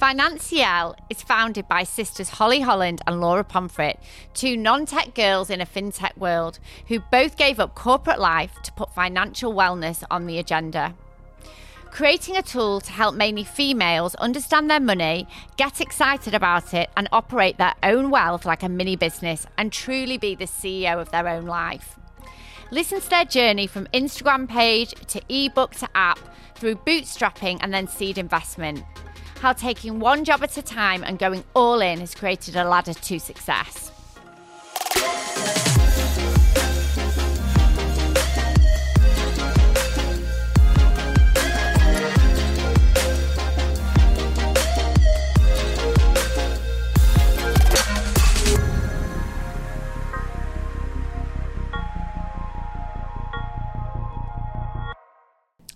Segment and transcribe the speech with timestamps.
[0.00, 3.98] Financielle is founded by sisters Holly Holland and Laura Pomfret,
[4.32, 8.72] two non tech girls in a fintech world who both gave up corporate life to
[8.72, 10.94] put financial wellness on the agenda.
[11.90, 15.28] Creating a tool to help mainly females understand their money,
[15.58, 20.16] get excited about it, and operate their own wealth like a mini business and truly
[20.16, 21.98] be the CEO of their own life.
[22.70, 26.20] Listen to their journey from Instagram page to ebook to app
[26.54, 28.82] through bootstrapping and then seed investment
[29.40, 32.92] how taking one job at a time and going all in has created a ladder
[32.92, 33.90] to success.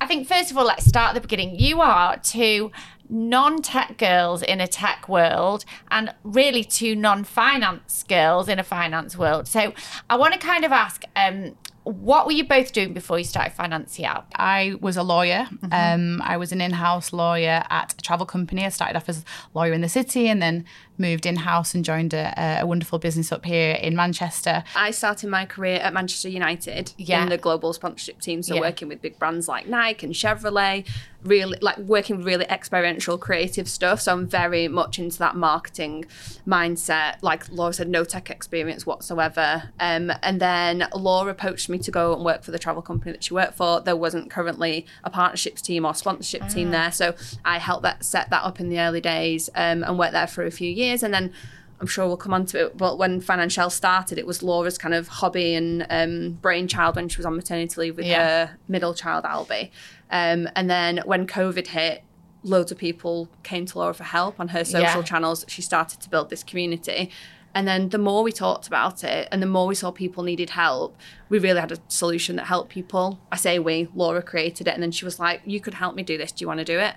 [0.00, 1.58] I think first of all, let's start at the beginning.
[1.58, 2.70] You are two
[3.08, 8.64] non tech girls in a tech world and really two non finance girls in a
[8.64, 9.46] finance world.
[9.46, 9.72] So
[10.08, 13.54] I want to kind of ask um, what were you both doing before you started
[13.54, 14.24] Financielle?
[14.34, 15.46] I was a lawyer.
[15.50, 15.72] Mm-hmm.
[15.72, 18.64] Um, I was an in house lawyer at a travel company.
[18.64, 20.64] I started off as a lawyer in the city and then
[20.98, 24.64] moved in house and joined a, a, wonderful business up here in Manchester.
[24.76, 27.22] I started my career at Manchester United yeah.
[27.22, 28.60] in the global sponsorship team, so yeah.
[28.60, 30.86] working with big brands like Nike and Chevrolet,
[31.24, 34.00] really like working with really experiential creative stuff.
[34.00, 36.04] So I'm very much into that marketing
[36.46, 37.16] mindset.
[37.22, 39.70] Like Laura said, no tech experience whatsoever.
[39.80, 43.24] Um, and then Laura approached me to go and work for the travel company that
[43.24, 43.80] she worked for.
[43.80, 46.48] There wasn't currently a partnerships team or sponsorship ah.
[46.48, 49.98] team there, so I helped that set that up in the early days um, and
[49.98, 50.83] worked there for a few years.
[51.02, 51.32] And then
[51.80, 52.76] I'm sure we'll come on to it.
[52.76, 57.18] But when Financielle started, it was Laura's kind of hobby and um, brainchild when she
[57.18, 58.46] was on maternity leave with yeah.
[58.46, 59.70] her middle child, Albie.
[60.10, 62.02] Um, and then when COVID hit,
[62.42, 65.02] loads of people came to Laura for help on her social yeah.
[65.02, 65.44] channels.
[65.48, 67.10] She started to build this community.
[67.54, 70.50] And then the more we talked about it and the more we saw people needed
[70.50, 70.96] help,
[71.28, 73.20] we really had a solution that helped people.
[73.30, 74.74] I say we, Laura created it.
[74.74, 76.32] And then she was like, You could help me do this.
[76.32, 76.94] Do you want to do it?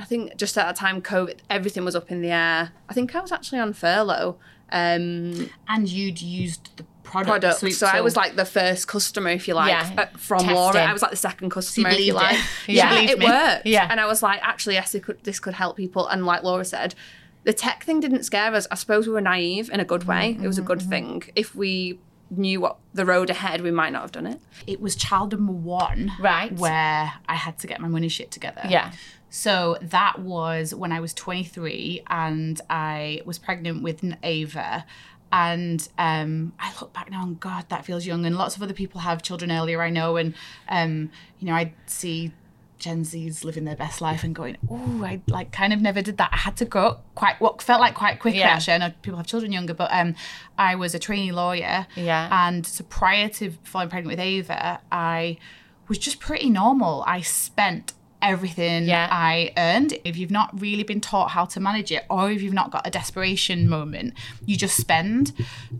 [0.00, 2.72] I think just at that time, COVID, everything was up in the air.
[2.88, 4.36] I think I was actually on furlough.
[4.70, 7.42] Um, and you'd used the product.
[7.42, 7.60] product.
[7.60, 10.02] So, so, I was like the first customer, if you like, yeah.
[10.02, 10.56] Uh, from Testing.
[10.56, 10.84] Laura.
[10.84, 12.38] I was like the second customer, if you like.
[12.68, 12.74] It.
[12.74, 13.26] yeah, it me.
[13.26, 13.66] worked.
[13.66, 13.86] Yeah.
[13.88, 16.06] And I was like, actually, yes, it could, this could help people.
[16.08, 16.94] And like Laura said,
[17.44, 18.66] the tech thing didn't scare us.
[18.70, 20.32] I suppose we were naive in a good way.
[20.32, 20.44] Mm-hmm.
[20.44, 20.90] It was a good mm-hmm.
[20.90, 21.22] thing.
[21.36, 24.40] If we knew what the road ahead, we might not have done it.
[24.66, 28.62] It was child number one, right, where I had to get my money shit together.
[28.68, 28.92] Yeah.
[29.30, 34.84] So that was when I was 23 and I was pregnant with Ava.
[35.32, 38.24] And um, I look back now and God, that feels young.
[38.24, 40.16] And lots of other people have children earlier, I know.
[40.16, 40.34] And,
[40.68, 41.10] um,
[41.40, 42.32] you know, I see
[42.78, 46.18] Gen Z's living their best life and going, oh, I like kind of never did
[46.18, 46.30] that.
[46.32, 48.48] I had to go quite what felt like quite quickly yeah.
[48.48, 48.74] actually.
[48.74, 50.14] I know people have children younger, but um,
[50.58, 51.86] I was a trainee lawyer.
[51.96, 52.28] Yeah.
[52.46, 55.38] And so prior to falling pregnant with Ava, I
[55.88, 57.02] was just pretty normal.
[57.06, 57.92] I spent
[58.22, 59.08] everything yeah.
[59.10, 59.98] I earned.
[60.04, 62.86] If you've not really been taught how to manage it, or if you've not got
[62.86, 65.32] a desperation moment, you just spend.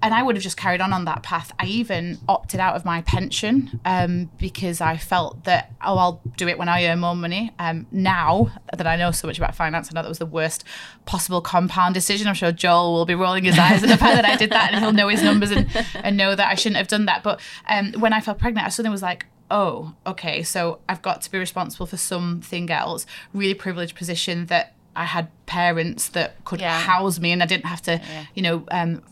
[0.02, 1.52] And I would have just carried on on that path.
[1.58, 6.48] I even opted out of my pension um, because I felt that, oh, I'll do
[6.48, 7.52] it when I earn more money.
[7.58, 10.64] Um, now that I know so much about finance, I know that was the worst
[11.04, 12.28] possible compound decision.
[12.28, 14.72] I'm sure Joel will be rolling his eyes at the fact that I did that
[14.72, 17.22] and he'll know his numbers and, and know that I shouldn't have done that.
[17.22, 21.22] But um, when I fell pregnant, I suddenly was like, oh, okay, so I've got
[21.22, 23.06] to be responsible for something else.
[23.32, 26.80] Really privileged position that I had parents that could yeah.
[26.80, 28.24] house me and I didn't have to, yeah.
[28.34, 29.02] you know, um,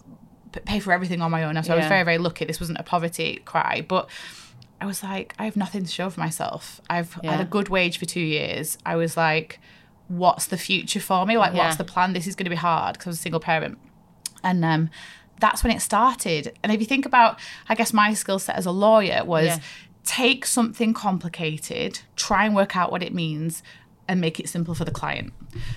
[0.65, 1.63] pay for everything on my own.
[1.63, 1.75] So yeah.
[1.75, 2.45] I was very, very lucky.
[2.45, 4.09] This wasn't a poverty cry, but
[4.81, 6.81] I was like, I have nothing to show for myself.
[6.91, 8.79] I've had a good wage for two years.
[8.85, 9.61] I was like,
[10.09, 11.39] what's the future for me?
[11.39, 12.13] Like, what's the plan?
[12.13, 13.79] This is going to be hard because I was a single parent.
[14.43, 14.91] And um,
[15.41, 16.53] that's when it started.
[16.63, 19.59] And if you think about, I guess my skill set as a lawyer was yeah
[20.05, 23.63] take something complicated, try and work out what it means,
[24.07, 25.33] and make it simple for the client.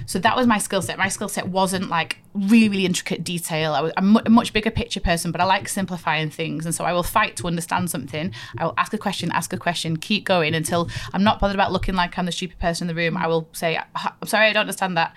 [0.05, 0.97] So that was my skill set.
[0.97, 3.73] My skill set wasn't like really, really intricate detail.
[3.73, 6.65] I was I'm a much bigger picture person, but I like simplifying things.
[6.65, 8.33] And so I will fight to understand something.
[8.57, 11.71] I will ask a question, ask a question, keep going until I'm not bothered about
[11.71, 13.15] looking like I'm the stupid person in the room.
[13.15, 15.15] I will say, I'm sorry, I don't understand that.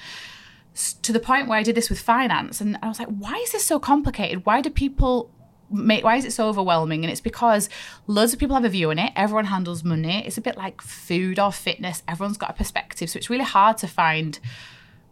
[1.02, 3.50] To the point where I did this with finance, and I was like, why is
[3.50, 4.46] this so complicated?
[4.46, 5.32] Why do people
[5.70, 7.04] make, why is it so overwhelming?
[7.04, 7.68] And it's because
[8.06, 9.12] loads of people have a view on it.
[9.16, 10.24] Everyone handles money.
[10.26, 12.02] It's a bit like food or fitness.
[12.08, 13.10] Everyone's got a perspective.
[13.10, 14.38] So it's really hard to find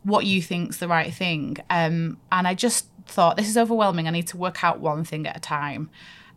[0.03, 1.59] what you think's the right thing.
[1.71, 4.07] Um, and I just thought, this is overwhelming.
[4.09, 5.91] I need to work out one thing at a time.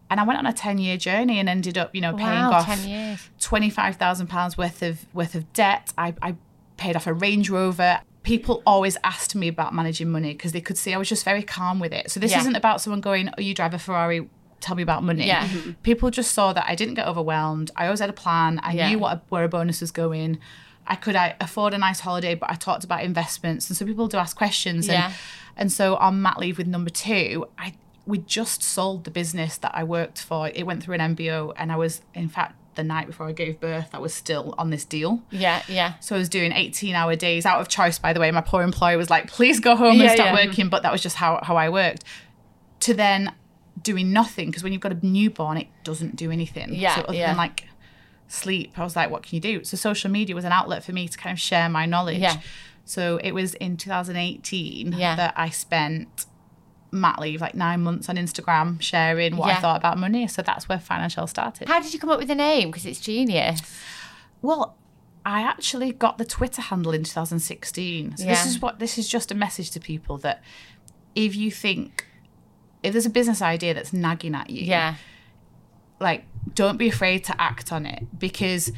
[0.09, 2.51] And I went on a 10 year journey and ended up, you know, paying wow,
[2.51, 5.93] off £25,000 worth of, worth of debt.
[5.97, 6.35] I, I
[6.75, 8.01] paid off a Range Rover.
[8.23, 11.43] People always asked me about managing money because they could see I was just very
[11.43, 12.11] calm with it.
[12.11, 12.39] So this yeah.
[12.39, 14.29] isn't about someone going, "Oh, you drive a Ferrari."
[14.59, 15.25] Tell me about money.
[15.25, 15.47] Yeah.
[15.47, 15.71] Mm-hmm.
[15.81, 17.71] People just saw that I didn't get overwhelmed.
[17.75, 18.59] I always had a plan.
[18.61, 18.89] I yeah.
[18.89, 20.37] knew what a, where a bonus was going.
[20.85, 24.07] I could I afford a nice holiday, but I talked about investments, and so people
[24.07, 24.87] do ask questions.
[24.87, 25.13] And, yeah.
[25.57, 27.73] and so on mat leave with number two, I
[28.05, 30.49] we just sold the business that I worked for.
[30.53, 33.59] It went through an MBO, and I was in fact the night before I gave
[33.59, 35.21] birth, I was still on this deal.
[35.29, 35.93] Yeah, yeah.
[35.99, 38.31] So I was doing 18 hour days out of choice, by the way.
[38.31, 40.45] My poor employer was like, please go home yeah, and stop yeah.
[40.45, 40.69] working.
[40.69, 42.03] But that was just how, how I worked.
[42.81, 43.33] To then
[43.81, 46.73] doing nothing, because when you've got a newborn, it doesn't do anything.
[46.73, 46.95] Yeah.
[46.95, 47.27] So other yeah.
[47.27, 47.65] than like
[48.27, 49.63] sleep, I was like, what can you do?
[49.63, 52.19] So social media was an outlet for me to kind of share my knowledge.
[52.19, 52.39] Yeah.
[52.85, 55.15] So it was in 2018 yeah.
[55.15, 56.25] that I spent
[56.91, 59.57] mat leave, like nine months on Instagram, sharing what yeah.
[59.57, 60.27] I thought about money.
[60.27, 61.67] So that's where Financielle started.
[61.67, 62.69] How did you come up with the name?
[62.69, 63.61] Because it's genius.
[64.41, 64.77] Well,
[65.25, 68.17] I actually got the Twitter handle in 2016.
[68.17, 68.29] So yeah.
[68.29, 70.41] this is what this is just a message to people that
[71.15, 72.07] if you think
[72.83, 74.95] if there's a business idea that's nagging at you, yeah,
[75.99, 78.71] like don't be afraid to act on it because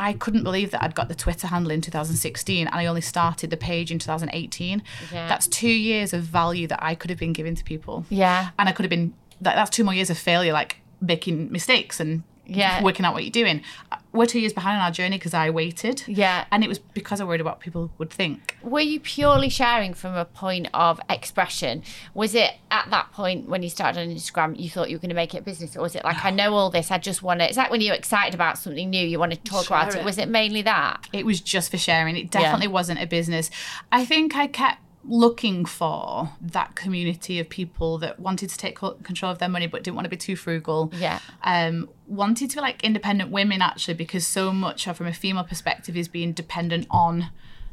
[0.00, 3.50] I couldn't believe that I'd got the Twitter handle in 2016 and I only started
[3.50, 4.82] the page in 2018.
[5.12, 5.28] Yeah.
[5.28, 8.06] That's two years of value that I could have been giving to people.
[8.08, 8.50] Yeah.
[8.58, 9.12] And I could have been,
[9.42, 12.22] that, that's two more years of failure, like making mistakes and
[12.56, 12.82] yeah.
[12.82, 13.62] working out what you're doing.
[13.90, 16.04] Uh, we're two years behind on our journey because I waited.
[16.06, 16.44] Yeah.
[16.50, 18.56] And it was because I worried about what people would think.
[18.62, 21.82] Were you purely sharing from a point of expression?
[22.14, 25.10] Was it at that point when you started on Instagram, you thought you were going
[25.10, 25.76] to make it a business?
[25.76, 27.80] Or was it like, I know all this, I just want to, it's like when
[27.80, 30.00] you're excited about something new, you want to talk Share about it.
[30.00, 30.04] it.
[30.04, 31.06] Was it mainly that?
[31.12, 32.16] It was just for sharing.
[32.16, 32.72] It definitely yeah.
[32.72, 33.50] wasn't a business.
[33.92, 39.32] I think I kept looking for that community of people that wanted to take control
[39.32, 40.92] of their money but didn't want to be too frugal.
[40.96, 41.20] Yeah.
[41.42, 45.96] Um, wanted to be like independent women actually because so much from a female perspective
[45.96, 47.30] is being dependent on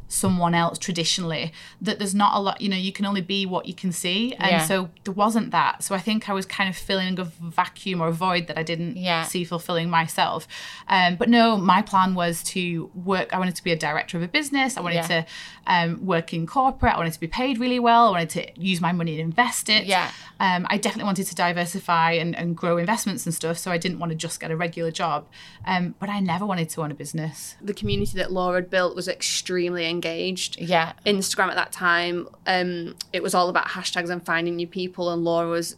[0.07, 1.51] someone else traditionally
[1.81, 4.33] that there's not a lot you know you can only be what you can see.
[4.35, 4.65] And yeah.
[4.65, 5.83] so there wasn't that.
[5.83, 8.63] So i think i was kind of filling a vacuum or a void that i
[8.63, 9.23] didn't yeah.
[9.23, 10.47] see fulfilling myself.
[10.87, 14.23] Um, but no my plan was to work i wanted to be a director of
[14.23, 14.77] a business.
[14.77, 15.07] I wanted yeah.
[15.07, 15.25] to
[15.67, 16.93] um, work in corporate.
[16.93, 18.07] I wanted to be paid really well.
[18.07, 19.85] I wanted to use my money and invest it.
[19.85, 20.11] Yeah.
[20.39, 23.57] Um, i definitely wanted to diversify and, and grow investments and stuff.
[23.57, 25.27] So i didn't want to just get a regular job.
[25.65, 27.55] Um, but i never wanted to own a business.
[27.61, 30.51] The community that laura had built was extremely engaged.
[30.59, 30.93] Yeah.
[31.05, 35.23] Instagram at that time, um, it was all about hashtags and finding new people, and
[35.23, 35.75] Laura was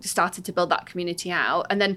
[0.00, 1.96] started to build that community out, and then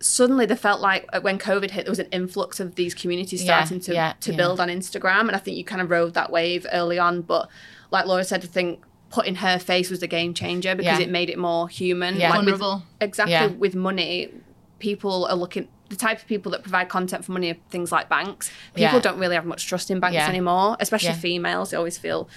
[0.00, 3.42] suddenly they felt like uh, when COVID hit, there was an influx of these communities
[3.42, 4.36] starting yeah, to yeah, to yeah.
[4.36, 7.22] build on Instagram, and I think you kind of rode that wave early on.
[7.22, 7.48] But
[7.90, 11.30] like Laura said, I think putting her face was the game changer because it made
[11.30, 12.16] it more human.
[12.16, 12.30] Yeah.
[12.30, 12.74] Like Vulnerable.
[12.74, 13.56] With, exactly.
[13.56, 14.32] With money,
[14.78, 18.08] people are looking the type of people that provide content for money are things like
[18.08, 18.50] banks.
[18.74, 19.00] People yeah.
[19.00, 20.28] don't really have much trust in banks yeah.
[20.28, 21.14] anymore, especially yeah.
[21.16, 21.70] females.
[21.70, 22.28] They always feel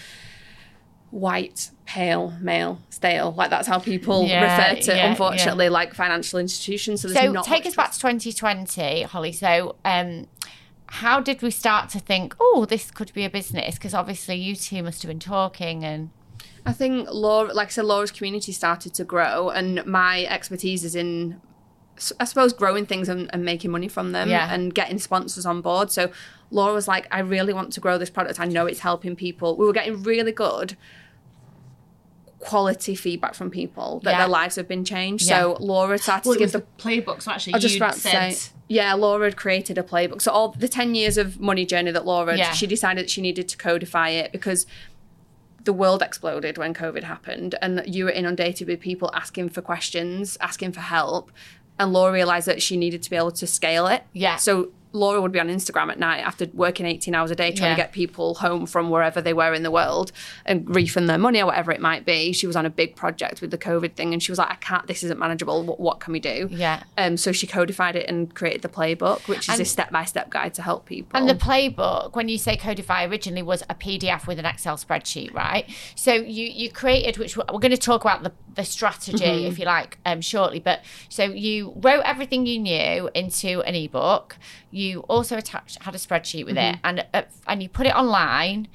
[1.12, 3.34] white, pale, male, stale.
[3.34, 7.02] Like that's how people refer to, unfortunately, like financial institutions.
[7.02, 9.32] So, so take us back to 2020, Holly.
[9.34, 10.28] So, um,
[10.88, 13.76] how did we start to think, oh, this could be a business?
[13.76, 16.10] Because obviously you two must have been talking and.
[16.64, 20.96] I think Laura, like I said, Laura's community started to grow, and my expertise is
[20.96, 21.42] in
[22.20, 24.54] I suppose growing things and, and, making money from them yeah.
[24.54, 25.92] and getting sponsors on board.
[25.92, 26.12] So
[26.50, 28.40] Laura was like, I really want to grow this product.
[28.40, 29.56] I know it's helping people.
[29.56, 30.78] We were getting really good
[32.40, 34.18] quality feedback from people that yeah.
[34.20, 35.28] their lives have been changed.
[35.28, 35.42] Yeah.
[35.42, 37.22] So Laura started well, to give the, the playbook.
[37.22, 38.34] So actually, I just about said...
[38.34, 40.22] say, yeah, Laura had created a playbook.
[40.22, 42.52] So all the ten years of money journey that Laura, yeah.
[42.52, 44.66] she decided that she needed to codify it because
[45.64, 50.38] the world exploded when COVID happened, and you were inundated with people asking for questions,
[50.42, 51.32] asking for help
[51.82, 54.04] and Laura realized that she needed to be able to scale it.
[54.14, 54.36] Yeah.
[54.36, 57.72] So Laura would be on Instagram at night after working 18 hours a day trying
[57.72, 57.76] yeah.
[57.76, 60.12] to get people home from wherever they were in the world
[60.46, 62.34] and refund their money or whatever it might be.
[62.34, 64.56] She was on a big project with the COVID thing and she was like, I
[64.56, 65.64] can't, this isn't manageable.
[65.64, 66.50] What, what can we do?
[66.52, 66.84] Yeah.
[66.98, 70.06] Um, so she codified it and created the playbook, which is and, a step by
[70.06, 71.18] step guide to help people.
[71.18, 75.34] And the playbook, when you say codify originally, was a PDF with an Excel spreadsheet,
[75.34, 75.70] right?
[75.96, 79.52] So you, you created, which we're going to talk about the, the strategy, mm-hmm.
[79.52, 80.60] if you like, um, shortly.
[80.60, 84.38] But so you wrote everything you knew into an ebook
[84.72, 86.76] you also attached had a spreadsheet with mm-hmm.
[86.76, 88.68] it, and uh, and you put it online.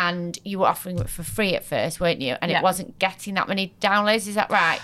[0.00, 2.36] And you were offering it for free at first, weren't you?
[2.40, 2.60] And yeah.
[2.60, 4.28] it wasn't getting that many downloads.
[4.28, 4.78] Is that right?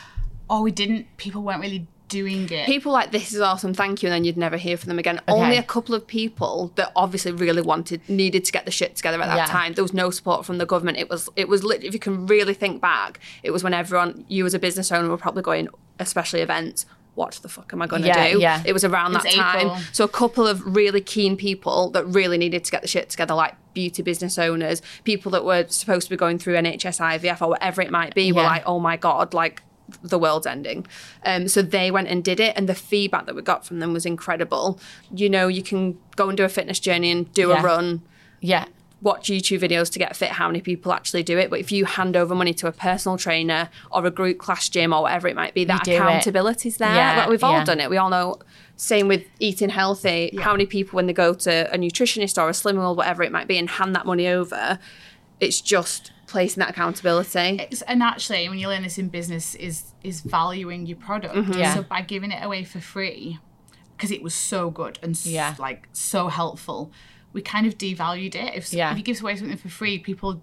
[0.50, 1.06] Oh, we didn't.
[1.18, 2.66] People weren't really doing it.
[2.66, 5.18] People like this is awesome, thank you, and then you'd never hear from them again.
[5.28, 5.32] Okay.
[5.32, 9.20] Only a couple of people that obviously really wanted needed to get the shit together
[9.20, 9.46] at that yeah.
[9.46, 9.72] time.
[9.72, 10.98] There was no support from the government.
[10.98, 14.24] It was it was lit, if you can really think back, it was when everyone
[14.28, 15.68] you as a business owner were probably going,
[15.98, 18.40] especially events, what the fuck am I going to yeah, do?
[18.40, 18.62] Yeah.
[18.64, 19.66] It was around it that was time.
[19.66, 19.76] April.
[19.92, 23.34] So a couple of really keen people that really needed to get the shit together,
[23.34, 27.48] like beauty business owners, people that were supposed to be going through NHS IVF or
[27.48, 28.32] whatever it might be, yeah.
[28.32, 29.62] were like, oh my God, like
[30.02, 30.86] the world's ending.
[31.24, 33.92] Um, so they went and did it, and the feedback that we got from them
[33.92, 34.78] was incredible.
[35.14, 37.60] You know, you can go and do a fitness journey and do yeah.
[37.60, 38.02] a run.
[38.40, 38.66] Yeah
[39.04, 41.50] watch YouTube videos to get fit how many people actually do it.
[41.50, 44.92] But if you hand over money to a personal trainer or a group class gym
[44.92, 46.94] or whatever it might be, that accountability is there.
[46.94, 47.64] Yeah, like we've all yeah.
[47.64, 47.90] done it.
[47.90, 48.38] We all know.
[48.76, 50.30] Same with eating healthy.
[50.32, 50.40] Yeah.
[50.40, 53.30] How many people when they go to a nutritionist or a slimming world, whatever it
[53.30, 54.78] might be, and hand that money over,
[55.38, 57.60] it's just placing that accountability.
[57.70, 61.34] It's, and actually, when you learn this in business, is is valuing your product.
[61.34, 61.52] Mm-hmm.
[61.52, 61.74] Yeah.
[61.74, 63.38] So by giving it away for free,
[63.96, 65.54] because it was so good and yeah.
[65.58, 66.92] like so helpful
[67.34, 68.54] we kind of devalued it.
[68.54, 68.92] If, yeah.
[68.92, 70.40] if you give away something for free, people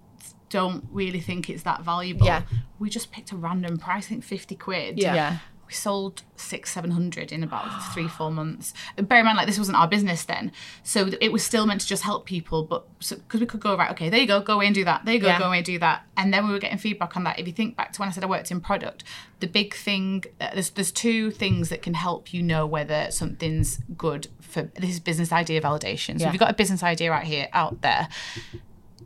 [0.50, 2.26] don't really think it's that valuable.
[2.26, 2.42] Yeah.
[2.78, 4.98] We just picked a random price, I think 50 quid.
[4.98, 5.14] Yeah.
[5.14, 5.38] yeah.
[5.72, 7.64] We sold six, seven hundred in about
[7.94, 8.74] three, four months.
[8.96, 10.52] Bear in mind, like this wasn't our business then,
[10.82, 12.62] so it was still meant to just help people.
[12.62, 14.84] But because so, we could go right, okay, there you go, go away and do
[14.84, 15.06] that.
[15.06, 15.38] There you go, yeah.
[15.38, 16.04] go away and do that.
[16.14, 17.38] And then we were getting feedback on that.
[17.38, 19.02] If you think back to when I said I worked in product,
[19.40, 23.78] the big thing uh, there's there's two things that can help you know whether something's
[23.96, 26.18] good for this is business idea validation.
[26.18, 26.26] So yeah.
[26.26, 28.08] if you've got a business idea out here out there,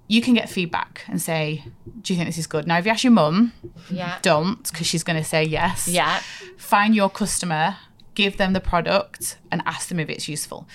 [0.08, 1.64] you can get feedback and say,
[2.02, 3.52] "Do you think this is good?" Now, if you ask your mum,
[3.90, 5.88] yeah, don't because she's going to say yes.
[5.88, 6.20] Yeah.
[6.56, 7.76] Find your customer,
[8.14, 10.66] give them the product, and ask them if it's useful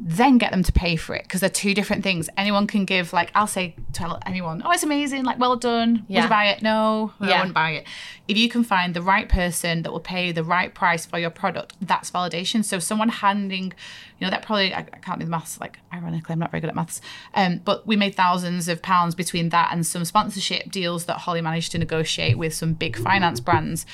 [0.00, 2.30] then get them to pay for it because they're two different things.
[2.36, 6.04] Anyone can give, like, I'll say to anyone, oh, it's amazing, like, well done.
[6.06, 6.20] Yeah.
[6.20, 6.62] Would you buy it?
[6.62, 7.26] No, yeah.
[7.26, 7.86] I wouldn't buy it.
[8.28, 11.30] If you can find the right person that will pay the right price for your
[11.30, 12.64] product, that's validation.
[12.64, 13.72] So, someone handing,
[14.18, 16.60] you know, that probably, I, I can't do the maths, like, ironically, I'm not very
[16.60, 17.00] good at maths.
[17.34, 21.40] Um, but we made thousands of pounds between that and some sponsorship deals that Holly
[21.40, 23.84] managed to negotiate with some big finance brands.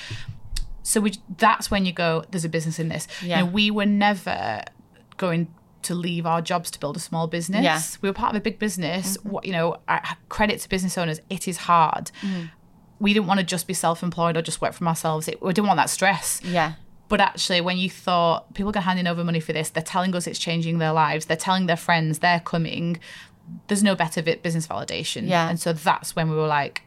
[0.83, 3.07] So we, that's when you go, there's a business in this.
[3.23, 3.39] Yeah.
[3.39, 4.61] You know, we were never
[5.17, 5.47] going
[5.85, 7.63] to leave our jobs to build a small business.
[7.63, 7.81] Yeah.
[8.01, 9.17] We were part of a big business.
[9.17, 9.29] Mm-hmm.
[9.29, 9.77] What you know,
[10.29, 12.11] credit to business owners, it is hard.
[12.21, 12.51] Mm.
[12.99, 15.27] We didn't want to just be self-employed or just work from ourselves.
[15.27, 16.41] It, we didn't want that stress.
[16.43, 16.73] Yeah.
[17.07, 20.27] But actually, when you thought people are handing over money for this, they're telling us
[20.27, 21.25] it's changing their lives.
[21.25, 22.99] They're telling their friends they're coming.
[23.67, 25.27] There's no better business validation.
[25.27, 25.49] Yeah.
[25.49, 26.81] And so that's when we were like,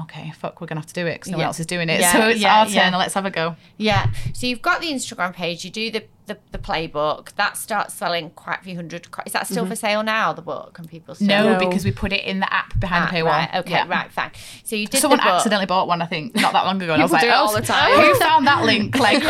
[0.00, 1.42] okay, fuck, we're gonna have to do it because no yeah.
[1.42, 2.00] one else is doing it.
[2.00, 2.92] Yeah, so it's yeah, our turn.
[2.94, 3.56] Let's have a go.
[3.76, 4.10] Yeah.
[4.32, 5.64] So you've got the Instagram page.
[5.64, 9.08] You do the the, the playbook that starts selling quite a few hundred.
[9.26, 9.70] Is that still mm-hmm.
[9.70, 10.32] for sale now?
[10.32, 13.18] The book and people still no, because we put it in the app behind the
[13.18, 13.26] paywall.
[13.26, 13.88] Right, okay, yeah.
[13.88, 14.30] right, fine.
[14.62, 15.00] So you did.
[15.00, 16.92] Someone accidentally bought one, I think, not that long ago.
[16.92, 17.98] And I was like, do it all oh, the time.
[17.98, 18.96] Who found that link?
[19.02, 19.20] Like,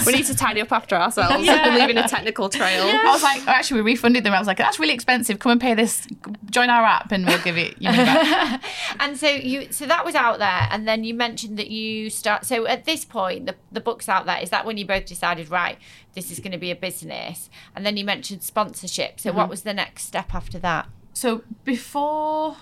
[0.06, 1.44] we need to tidy up after ourselves.
[1.44, 1.76] Yeah.
[1.78, 2.86] leaving a technical trail.
[2.86, 3.02] Yeah.
[3.06, 4.32] I was like, oh, actually, we refunded them.
[4.32, 5.40] I was like, that's really expensive.
[5.40, 6.06] Come and pay this.
[6.46, 8.62] Join our app, and we'll give it you back.
[8.98, 12.46] and so you, so that was out there, and then you mentioned that you start.
[12.46, 14.38] So at this point, the the book's out there.
[14.38, 15.76] Is that when you both decided, right?
[16.14, 17.50] This is going to be a business.
[17.74, 19.20] And then you mentioned sponsorship.
[19.20, 19.38] So, mm-hmm.
[19.38, 20.88] what was the next step after that?
[21.12, 22.56] So, before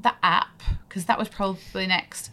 [0.00, 2.30] the app, because that was probably next,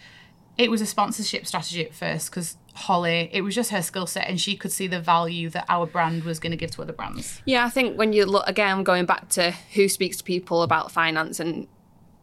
[0.57, 4.27] it was a sponsorship strategy at first because Holly, it was just her skill set
[4.27, 6.93] and she could see the value that our brand was going to give to other
[6.93, 7.41] brands.
[7.45, 10.91] Yeah, I think when you look again, going back to who speaks to people about
[10.91, 11.67] finance and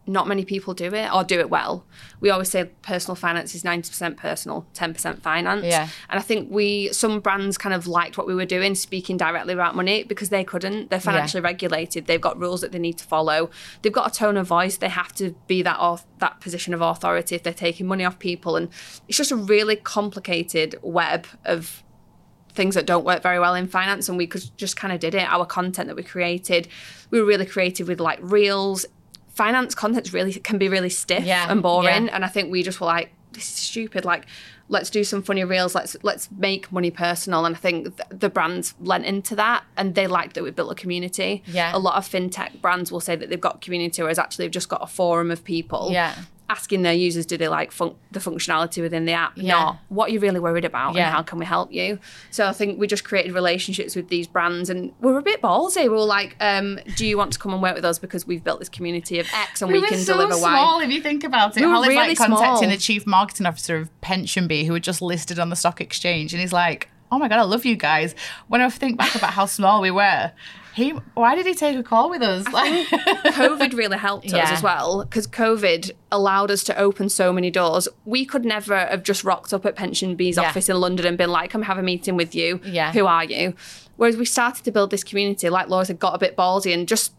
[0.07, 1.85] not many people do it or do it well.
[2.21, 5.65] We always say personal finance is 90% personal, 10% finance.
[5.65, 5.89] Yeah.
[6.09, 9.55] And I think we, some brands kind of liked what we were doing, speaking directly
[9.55, 10.91] about money because they couldn't.
[10.91, 11.49] They're financially yeah.
[11.49, 12.07] regulated.
[12.07, 13.51] They've got rules that they need to follow.
[13.83, 14.77] They've got a tone of voice.
[14.77, 18.19] They have to be that, off, that position of authority if they're taking money off
[18.19, 18.57] people.
[18.57, 18.71] And
[19.09, 21.85] it's just a really complicated web of
[22.55, 25.15] things that don't work very well in finance and we could just kind of did
[25.15, 26.69] it our content that we created
[27.11, 28.85] we were really creative with like reels
[29.35, 32.07] finance content really can be really stiff yeah, and boring.
[32.07, 32.15] Yeah.
[32.15, 34.05] And I think we just were like, this is stupid.
[34.05, 34.27] Like,
[34.69, 35.75] let's do some funny reels.
[35.75, 37.45] Let's let's make money personal.
[37.45, 40.71] And I think th- the brands lent into that, and they liked that we built
[40.71, 41.43] a community.
[41.47, 41.75] Yeah.
[41.75, 44.69] A lot of fintech brands will say that they've got community, whereas actually they've just
[44.69, 45.89] got a forum of people.
[45.91, 46.15] Yeah
[46.53, 49.33] asking their users do they like fun- the functionality within the app?
[49.37, 49.53] Yeah.
[49.53, 49.79] not.
[49.89, 51.07] What you're really worried about yeah.
[51.07, 51.99] and how can we help you?
[52.31, 55.41] So i think we just created relationships with these brands and we are a bit
[55.41, 55.83] ballsy.
[55.83, 58.45] We were like um, do you want to come and work with us because we've
[58.45, 61.01] built this community of x and we, we can so deliver small y if you
[61.01, 61.61] think about it.
[61.61, 62.71] We Holly's really like contacting small.
[62.71, 66.41] the chief marketing officer of PensionBee who had just listed on the stock exchange and
[66.41, 68.15] he's like oh my god i love you guys.
[68.49, 70.33] When i think back about how small we were
[70.75, 72.45] he, why did he take a call with us?
[72.45, 74.45] Think COVID really helped yeah.
[74.45, 77.89] us as well because COVID allowed us to open so many doors.
[78.05, 80.49] We could never have just rocked up at PensionBee's yeah.
[80.49, 82.93] office in London and been like, "Come have a meeting with you." Yeah.
[82.93, 83.55] Who are you?
[83.97, 86.89] Whereas we started to build this community, like Laura said, got a bit ballsy and
[86.89, 87.13] just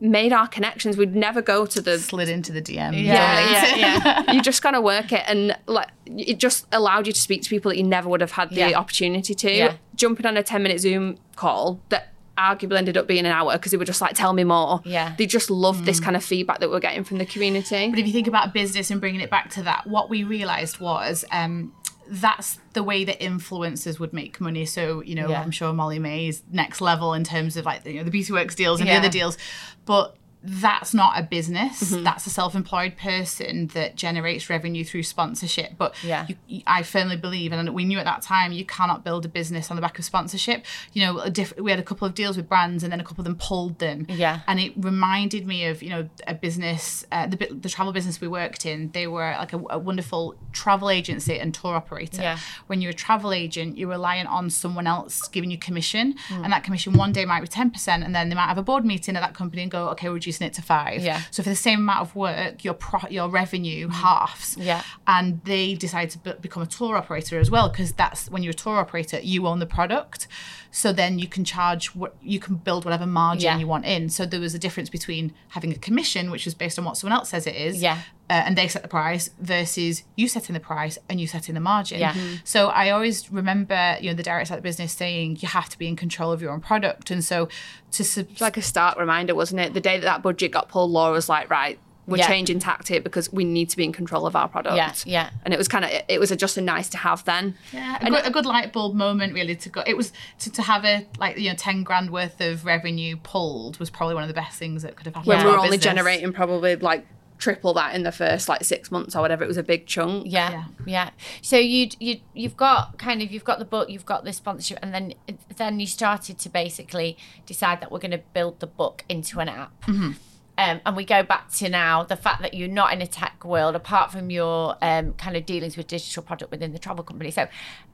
[0.00, 0.96] made our connections.
[0.96, 3.02] We'd never go to the slid into the DM.
[3.04, 4.32] Yeah, yeah, yeah.
[4.32, 7.70] you just gotta work it, and like it just allowed you to speak to people
[7.70, 9.52] that you never would have had the opportunity to.
[9.52, 9.76] Yeah.
[9.94, 13.72] Jumping on a ten minute Zoom call that arguably ended up being an hour because
[13.72, 14.80] they were just like, tell me more.
[14.84, 15.14] Yeah.
[15.16, 15.86] They just loved mm.
[15.86, 17.90] this kind of feedback that we're getting from the community.
[17.90, 20.78] But if you think about business and bringing it back to that, what we realized
[20.78, 21.72] was um,
[22.08, 24.66] that's the way that influencers would make money.
[24.66, 25.40] So, you know, yeah.
[25.40, 28.54] I'm sure Molly-Mae is next level in terms of like, you know, the Beauty Works
[28.54, 29.00] deals and yeah.
[29.00, 29.38] the other deals.
[29.84, 30.16] But
[30.46, 31.82] that's not a business.
[31.82, 32.04] Mm-hmm.
[32.04, 35.72] That's a self-employed person that generates revenue through sponsorship.
[35.76, 36.26] But yeah.
[36.46, 39.70] you, I firmly believe, and we knew at that time, you cannot build a business
[39.70, 40.64] on the back of sponsorship.
[40.92, 43.22] You know, diff- we had a couple of deals with brands, and then a couple
[43.22, 44.06] of them pulled them.
[44.08, 48.20] Yeah, and it reminded me of you know a business, uh, the the travel business
[48.20, 48.90] we worked in.
[48.92, 52.22] They were like a, a wonderful travel agency and tour operator.
[52.22, 52.38] Yeah.
[52.68, 56.44] When you're a travel agent, you're reliant on someone else giving you commission, mm.
[56.44, 58.62] and that commission one day might be ten percent, and then they might have a
[58.62, 61.02] board meeting at that company and go, okay, reduce reducing it to five.
[61.02, 61.22] Yeah.
[61.30, 64.56] So for the same amount of work, your pro- your revenue halves.
[64.56, 64.82] Yeah.
[65.06, 68.52] And they decide to be- become a tour operator as well because that's when you're
[68.52, 70.28] a tour operator, you own the product.
[70.70, 73.58] So then you can charge what you can build whatever margin yeah.
[73.58, 74.10] you want in.
[74.10, 77.18] So there was a difference between having a commission, which is based on what someone
[77.18, 78.00] else says it is, yeah.
[78.28, 81.60] Uh, and they set the price versus you setting the price and you setting the
[81.60, 82.00] margin.
[82.00, 82.12] Yeah.
[82.12, 82.36] Mm-hmm.
[82.42, 85.78] So I always remember, you know, the director at the business saying you have to
[85.78, 87.12] be in control of your own product.
[87.12, 87.48] And so
[87.92, 89.74] to sub- it's like a stark reminder, wasn't it?
[89.74, 92.28] The day that that budget got pulled, Laura was like, right, we're yeah.
[92.28, 94.76] changing tactic because we need to be in control of our product.
[94.76, 95.30] Yeah, yeah.
[95.44, 97.56] And it was kind of it was a, just a nice to have then.
[97.72, 99.82] Yeah, a, good, it, a good light bulb moment really to go.
[99.86, 103.78] It was to, to have a like you know ten grand worth of revenue pulled
[103.78, 105.28] was probably one of the best things that could have happened.
[105.28, 107.06] When we were only generating probably like
[107.38, 109.44] triple that in the first like six months or whatever.
[109.44, 110.26] It was a big chunk.
[110.26, 110.64] Yeah, yeah.
[110.86, 111.10] yeah.
[111.42, 114.78] So you you you've got kind of you've got the book, you've got the sponsorship,
[114.82, 115.14] and then
[115.56, 119.48] then you started to basically decide that we're going to build the book into an
[119.48, 119.80] app.
[119.86, 120.12] Mm-hmm.
[120.58, 123.44] Um, and we go back to now the fact that you're not in a tech
[123.44, 127.30] world apart from your um, kind of dealings with digital product within the travel company.
[127.30, 127.46] So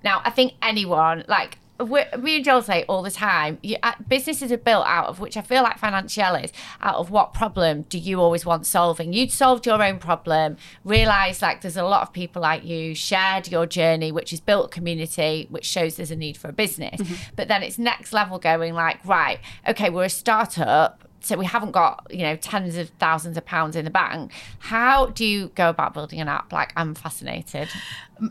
[0.04, 4.52] now I think anyone like me and Joel say all the time, you, uh, businesses
[4.52, 7.98] are built out of which I feel like Financielle is out of what problem do
[7.98, 9.12] you always want solving?
[9.12, 13.48] You'd solved your own problem, realised like there's a lot of people like you, shared
[13.48, 17.00] your journey, which has built a community, which shows there's a need for a business.
[17.00, 17.14] Mm-hmm.
[17.36, 21.70] But then it's next level going like, right, okay, we're a startup so we haven't
[21.70, 25.68] got you know tens of thousands of pounds in the bank how do you go
[25.68, 27.68] about building an app like i'm fascinated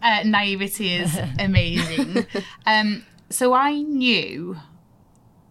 [0.04, 2.26] uh, naivety is amazing
[2.66, 4.58] um, so i knew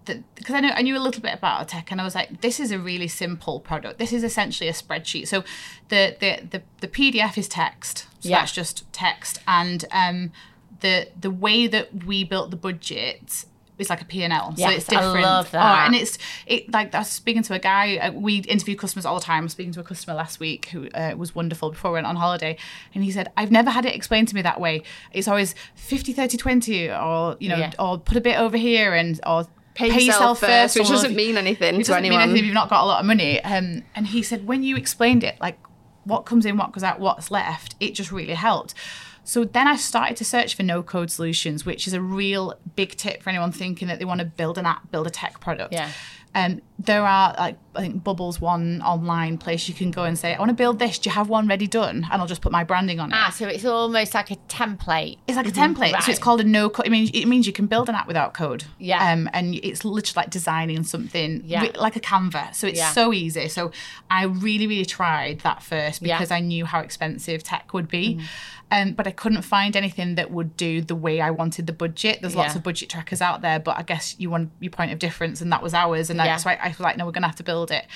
[0.07, 2.40] that because I, know, I knew a little bit about tech and i was like
[2.40, 3.99] this is a really simple product.
[3.99, 5.29] This is essentially a spreadsheet.
[5.29, 5.45] So
[5.88, 8.07] the the the, the pdf is text.
[8.21, 8.40] So yeah.
[8.40, 9.40] that's just text.
[9.47, 10.33] And um,
[10.81, 13.45] the the way that we built the budget
[13.81, 14.55] it's like a P&L.
[14.57, 15.19] Yes, so it's different.
[15.19, 15.62] I love that.
[15.62, 17.97] Oh, and it's it like I was speaking to a guy.
[17.97, 19.43] Uh, we interview customers all the time.
[19.43, 22.07] I was speaking to a customer last week who uh, was wonderful before we went
[22.07, 22.57] on holiday,
[22.95, 24.83] and he said, "I've never had it explained to me that way.
[25.12, 27.73] It's always 50, 30, 20, or you know, yeah.
[27.79, 31.38] or put a bit over here and or." Pay, pay yourself, first, which doesn't mean
[31.38, 32.19] anything to anyone.
[32.19, 33.40] Mean anything if you've not got a lot of money.
[33.43, 35.59] Um, and he said, when you explained it, like
[36.05, 38.75] what comes in, what goes out, what's left, it just really helped.
[39.24, 42.96] So then I started to search for no code solutions, which is a real big
[42.96, 45.72] tip for anyone thinking that they want to build an app, build a tech product.
[45.72, 45.90] Yeah.
[46.35, 50.35] Um, there are like I think Bubbles one online place you can go and say
[50.35, 50.98] I want to build this.
[50.98, 52.06] Do you have one ready done?
[52.11, 53.16] And I'll just put my branding on it.
[53.16, 55.18] Ah, so it's almost like a template.
[55.26, 55.92] It's like a template.
[55.92, 56.02] Right.
[56.02, 56.87] So it's called a no code.
[56.87, 58.64] It means it means you can build an app without code.
[58.78, 59.12] Yeah.
[59.12, 61.42] Um, and it's literally like designing something.
[61.44, 61.66] Yeah.
[61.76, 62.54] like a Canva.
[62.54, 62.92] So it's yeah.
[62.92, 63.48] so easy.
[63.48, 63.72] So
[64.09, 66.37] I really really tried that first because yeah.
[66.37, 68.16] I knew how expensive tech would be.
[68.16, 68.22] Mm.
[68.70, 72.20] Um, but I couldn't find anything that would do the way I wanted the budget.
[72.20, 72.59] There's lots yeah.
[72.59, 75.50] of budget trackers out there, but I guess you want your point of difference, and
[75.52, 76.11] that was ours.
[76.11, 76.37] And yeah.
[76.37, 77.87] so I, I feel like, no, we're going to have to build it.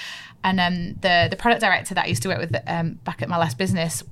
[0.42, 3.28] And um, the the product director that I used to work with um, back at
[3.28, 4.02] my last business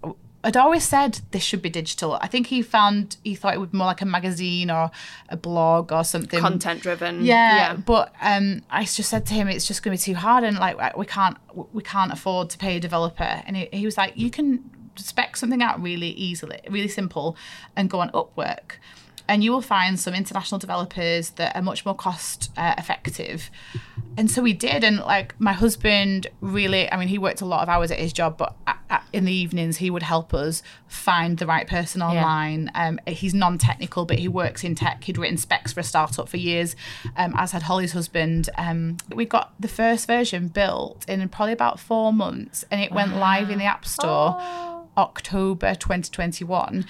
[0.44, 2.18] had always said this should be digital.
[2.20, 4.90] I think he found he thought it would be more like a magazine or
[5.28, 7.24] a blog or something content driven.
[7.24, 7.76] Yeah, yeah.
[7.76, 10.58] but um, I just said to him, it's just going to be too hard, and
[10.58, 11.36] like we can't
[11.72, 13.42] we can't afford to pay a developer.
[13.46, 17.36] And he, he was like, you can spec something out really easily, really simple,
[17.76, 18.78] and go on Upwork.
[19.28, 23.50] And you will find some international developers that are much more cost uh, effective.
[24.16, 24.84] And so we did.
[24.84, 28.12] And like my husband really, I mean, he worked a lot of hours at his
[28.12, 32.02] job, but at, at, in the evenings, he would help us find the right person
[32.02, 32.70] online.
[32.74, 32.88] Yeah.
[32.88, 35.04] Um, he's non technical, but he works in tech.
[35.04, 36.76] He'd written specs for a startup for years,
[37.16, 38.50] um, as had Holly's husband.
[38.58, 42.96] Um, we got the first version built in probably about four months, and it wow.
[42.96, 44.36] went live in the App Store.
[44.38, 46.84] Oh October 2021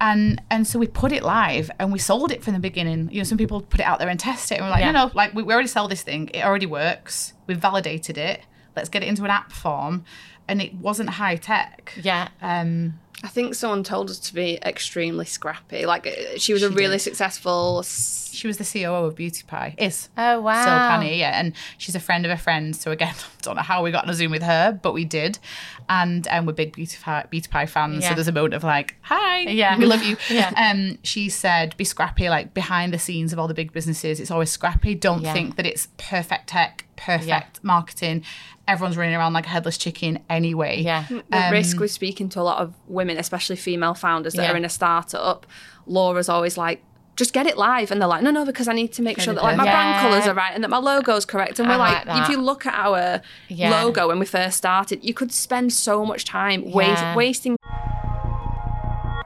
[0.00, 3.18] and and so we put it live and we sold it from the beginning you
[3.18, 4.92] know some people put it out there and test it and we're like yeah.
[4.92, 8.42] no no like we, we already sell this thing it already works we've validated it
[8.78, 10.04] let's get it into an app form.
[10.46, 11.92] And it wasn't high tech.
[12.00, 12.28] Yeah.
[12.40, 15.86] Um, I think someone told us to be extremely scrappy.
[15.86, 17.00] Like uh, she was a really did.
[17.00, 17.82] successful.
[17.82, 19.74] She was the COO of Beauty Pie.
[19.76, 22.76] Is oh wow, still Canny, yeah, and she's a friend of a friend.
[22.76, 25.04] So again, I don't know how we got on a Zoom with her, but we
[25.04, 25.40] did,
[25.88, 28.04] and um, we're big Beauty Pie, Beauty Pie fans.
[28.04, 28.10] Yeah.
[28.10, 30.16] So there's a moment of like, hi, yeah, we love you.
[30.30, 30.52] yeah.
[30.56, 32.28] Um, she said, be scrappy.
[32.28, 34.94] Like behind the scenes of all the big businesses, it's always scrappy.
[34.94, 35.32] Don't yeah.
[35.32, 37.60] think that it's perfect tech, perfect yeah.
[37.62, 38.24] marketing
[38.68, 40.82] everyone's running around like a headless chicken anyway.
[40.82, 41.06] Yeah.
[41.08, 44.52] The um, risk with speaking to a lot of women, especially female founders that yeah.
[44.52, 45.46] are in a startup,
[45.86, 46.84] Laura's always like,
[47.16, 47.90] just get it live.
[47.90, 49.72] And they're like, no, no, because I need to make sure that like my yeah.
[49.72, 51.58] brand colours are right and that my logo's correct.
[51.58, 53.82] And we're like, like if you look at our yeah.
[53.82, 57.16] logo when we first started, you could spend so much time yeah.
[57.16, 57.56] wasting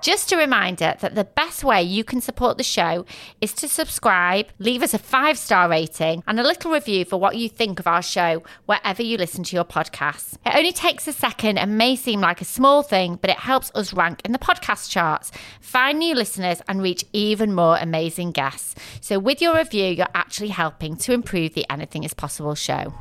[0.03, 3.07] just a reminder that the best way you can support the show
[3.41, 7.37] is to subscribe, leave us a five star rating, and a little review for what
[7.37, 10.35] you think of our show wherever you listen to your podcasts.
[10.45, 13.71] It only takes a second and may seem like a small thing, but it helps
[13.75, 18.75] us rank in the podcast charts, find new listeners, and reach even more amazing guests.
[19.01, 22.93] So, with your review, you're actually helping to improve the Anything is Possible show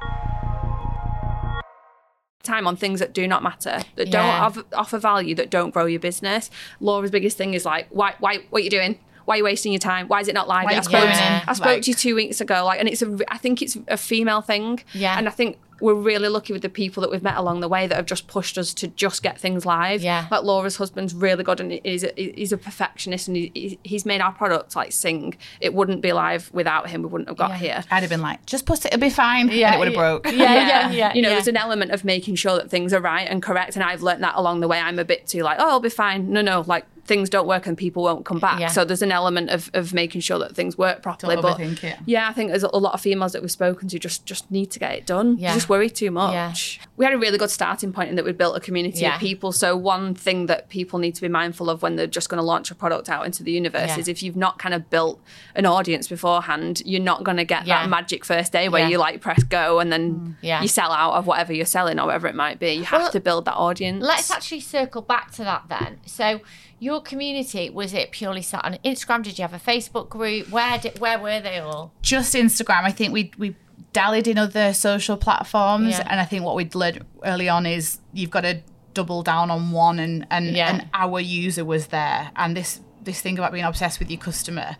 [2.43, 4.49] time on things that do not matter, that yeah.
[4.51, 6.49] don't offer value, that don't grow your business.
[6.79, 8.99] Laura's biggest thing is like, why, why, what are you doing?
[9.25, 10.07] Why are you wasting your time?
[10.07, 10.67] Why is it not live?
[10.67, 13.17] I spoke, to, I spoke like, to you two weeks ago, like, and it's a,
[13.27, 14.83] I think it's a female thing.
[14.93, 15.17] Yeah.
[15.17, 17.87] And I think we're really lucky with the people that we've met along the way
[17.87, 20.01] that have just pushed us to just get things live.
[20.01, 20.27] Yeah.
[20.29, 24.21] Like Laura's husband's really good and he's a, he's a perfectionist and he, he's made
[24.21, 25.35] our product like sing.
[25.59, 27.01] It wouldn't be live without him.
[27.01, 27.57] We wouldn't have got yeah.
[27.57, 27.83] here.
[27.89, 29.49] I'd have been like, just put it, it'll be fine.
[29.49, 29.73] Yeah.
[29.73, 30.31] And it would have broke.
[30.41, 30.91] Yeah, yeah, yeah.
[30.91, 33.75] yeah you know, there's an element of making sure that things are right and correct.
[33.75, 34.79] And I've learned that along the way.
[34.79, 36.31] I'm a bit too like, oh, I'll be fine.
[36.31, 38.59] No, no, like things don't work and people won't come back.
[38.59, 38.67] Yeah.
[38.67, 41.35] So there's an element of, of making sure that things work properly.
[41.35, 41.97] Don't but it.
[42.05, 44.71] yeah, I think there's a lot of females that we've spoken to just just need
[44.71, 45.37] to get it done.
[45.37, 45.53] Yeah.
[45.53, 46.79] just worry too much.
[46.79, 46.85] Yeah.
[47.01, 49.15] We had a really good starting point in that we built a community yeah.
[49.15, 49.51] of people.
[49.51, 52.43] So one thing that people need to be mindful of when they're just going to
[52.43, 53.97] launch a product out into the universe yeah.
[53.97, 55.19] is if you've not kind of built
[55.55, 59.19] an audience beforehand, you're not going to get that magic first day where you like
[59.19, 60.61] press go and then mm.
[60.61, 62.73] you sell out of whatever you're selling or whatever it might be.
[62.73, 64.05] You have well, to build that audience.
[64.05, 66.01] Let's actually circle back to that then.
[66.05, 66.41] So
[66.81, 69.23] your community was it purely sat on Instagram?
[69.23, 70.49] Did you have a Facebook group?
[70.49, 71.93] Where did where were they all?
[72.01, 72.83] Just Instagram.
[72.83, 73.55] I think we we
[73.93, 76.07] dallied in other social platforms, yeah.
[76.09, 78.61] and I think what we'd learned early on is you've got to
[78.93, 80.69] double down on one, and and, yeah.
[80.69, 84.77] and our user was there, and this this thing about being obsessed with your customer.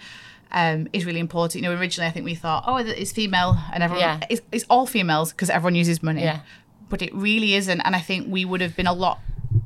[0.54, 1.64] Um, is really important.
[1.64, 4.28] You know, originally I think we thought, oh, it's female, and everyone, yeah.
[4.30, 6.24] it's, it's all females because everyone uses money.
[6.24, 6.42] Yeah.
[6.90, 9.22] But it really isn't, and I think we would have been a lot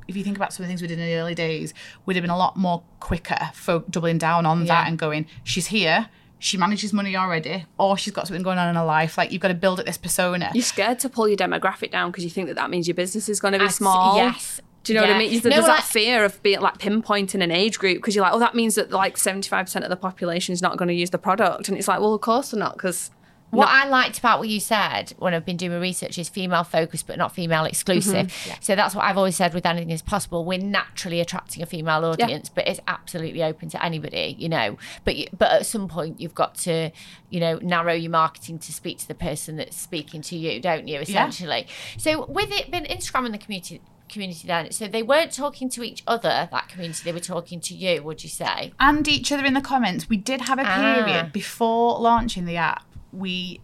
[0.07, 1.73] if you think about some of the things we did in the early days,
[2.05, 4.67] would have been a lot more quicker for doubling down on yeah.
[4.67, 6.09] that and going, she's here,
[6.45, 9.17] she manages money already, or she's got something going on in her life.
[9.17, 10.51] Like you've got to build up this persona.
[10.53, 13.27] You're scared to pull your demographic down because you think that that means your business
[13.27, 14.17] is going to be small.
[14.17, 14.61] Yes.
[14.83, 15.13] Do you know yeah.
[15.13, 15.39] what I mean?
[15.39, 18.39] There's no, that fear of being like pinpointing an age group because you're like, oh,
[18.39, 21.67] that means that like 75% of the population is not going to use the product.
[21.67, 23.09] And it's like, well, of course they're not because
[23.51, 27.07] what I liked about what you said when I've been doing research is female focused
[27.07, 28.27] but not female exclusive.
[28.27, 28.49] Mm-hmm.
[28.49, 28.55] Yeah.
[28.59, 30.45] So that's what I've always said with anything is possible.
[30.45, 32.53] We're naturally attracting a female audience, yeah.
[32.55, 34.77] but it's absolutely open to anybody, you know.
[35.03, 36.91] But but at some point you've got to,
[37.29, 40.87] you know, narrow your marketing to speak to the person that's speaking to you, don't
[40.87, 40.99] you?
[40.99, 41.65] Essentially.
[41.67, 41.97] Yeah.
[41.97, 45.83] So with it been Instagram and the community community then so they weren't talking to
[45.83, 49.43] each other that community they were talking to you would you say and each other
[49.43, 51.29] in the comments we did have a period ah.
[51.33, 53.61] before launching the app we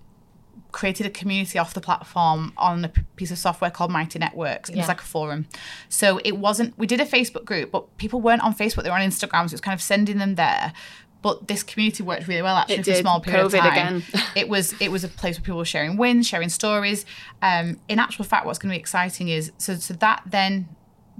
[0.71, 4.69] created a community off the platform on a piece of software called Mighty Networks.
[4.69, 4.81] It yeah.
[4.81, 5.47] was like a forum.
[5.89, 8.95] So it wasn't, we did a Facebook group, but people weren't on Facebook, they were
[8.95, 9.43] on Instagram.
[9.43, 10.73] So it was kind of sending them there.
[11.21, 12.95] But this community worked really well actually it for did.
[12.95, 13.95] a small period COVID of time.
[13.97, 14.03] Again.
[14.35, 17.05] it was it was a place where people were sharing wins, sharing stories.
[17.43, 20.67] Um, in actual fact, what's going to be exciting is so so that then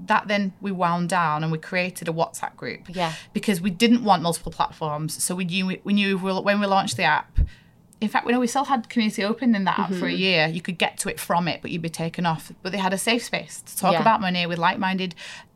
[0.06, 2.80] that then we wound down and we created a WhatsApp group.
[2.88, 3.12] Yeah.
[3.32, 7.04] Because we didn't want multiple platforms, so we knew we knew when we launched the
[7.04, 7.38] app
[8.02, 9.98] in fact, we know we still had community open in that mm-hmm.
[9.98, 10.18] for a mm-hmm.
[10.18, 10.46] year.
[10.48, 12.52] You could get to it from it, but you'd be taken off.
[12.62, 14.00] But they had a safe space to talk yeah.
[14.00, 15.14] about money with like-minded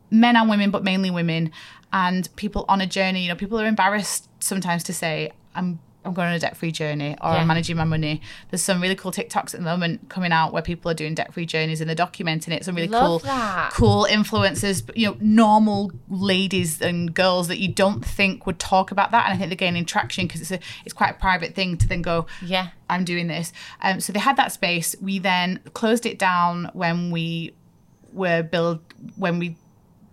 [0.09, 1.51] men and women, but mainly women,
[1.91, 3.23] and people on a journey.
[3.23, 6.71] You know, people are embarrassed sometimes to say, "I'm I'm going on a debt free
[6.71, 7.37] journey or yeah.
[7.37, 8.21] I'm managing my money.
[8.49, 11.33] There's some really cool TikToks at the moment coming out where people are doing debt
[11.33, 12.63] free journeys and they're documenting it.
[12.65, 13.71] Some really Love cool, that.
[13.73, 19.11] cool influencers, you know, normal ladies and girls that you don't think would talk about
[19.11, 19.25] that.
[19.25, 21.87] And I think they're gaining traction because it's a, it's quite a private thing to
[21.87, 23.51] then go, yeah, I'm doing this.
[23.81, 24.95] Um, so they had that space.
[25.01, 27.53] We then closed it down when we
[28.13, 28.79] were build
[29.15, 29.55] when we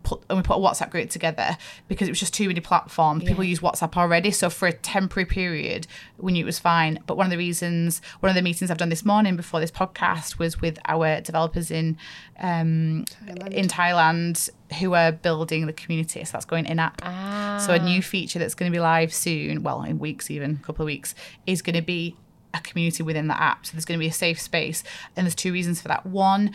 [0.04, 1.56] put and we put a WhatsApp group together
[1.88, 3.22] because it was just too many platforms.
[3.22, 3.30] Yeah.
[3.30, 5.86] People use WhatsApp already, so for a temporary period,
[6.18, 7.00] we knew it was fine.
[7.06, 9.72] But one of the reasons, one of the meetings I've done this morning before this
[9.72, 11.96] podcast was with our developers in
[12.38, 13.52] um, Thailand.
[13.52, 16.24] in Thailand who are building the community.
[16.24, 17.00] So that's going in app.
[17.04, 17.62] Ah.
[17.64, 20.66] So a new feature that's going to be live soon, well, in weeks even, a
[20.66, 21.14] couple of weeks,
[21.46, 22.16] is going to be
[22.54, 23.66] a community within the app.
[23.66, 24.82] So there's going to be a safe space.
[25.16, 26.06] And there's two reasons for that.
[26.06, 26.52] One,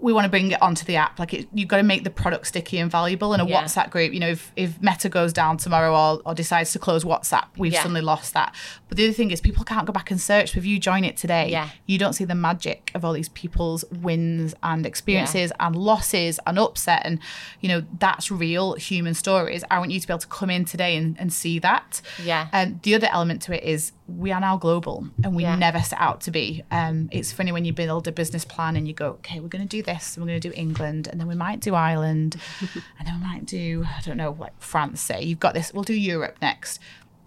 [0.00, 1.18] we want to bring it onto the app.
[1.18, 3.34] Like it, you've got to make the product sticky and valuable.
[3.34, 3.62] In a yeah.
[3.62, 7.04] WhatsApp group, you know, if, if Meta goes down tomorrow or, or decides to close
[7.04, 7.82] WhatsApp, we've yeah.
[7.82, 8.54] suddenly lost that.
[8.88, 10.56] But the other thing is people can't go back and search.
[10.56, 11.70] If you join it today, yeah.
[11.86, 16.58] you don't see the magic of all these people's wins and experiences and losses and
[16.58, 17.02] upset.
[17.04, 17.20] And,
[17.60, 19.62] you know, that's real human stories.
[19.70, 22.00] I want you to be able to come in today and, and see that.
[22.22, 22.48] Yeah.
[22.52, 26.00] And the other element to it is we are now global and we never set
[26.00, 26.64] out to be.
[26.70, 29.66] Um, it's funny when you build a business plan and you go, okay, we're going
[29.66, 32.36] to do this and we're going to do England and then we might do Ireland
[32.98, 35.22] and then we might do, I don't know, like France, say.
[35.22, 36.80] You've got this, we'll do Europe next.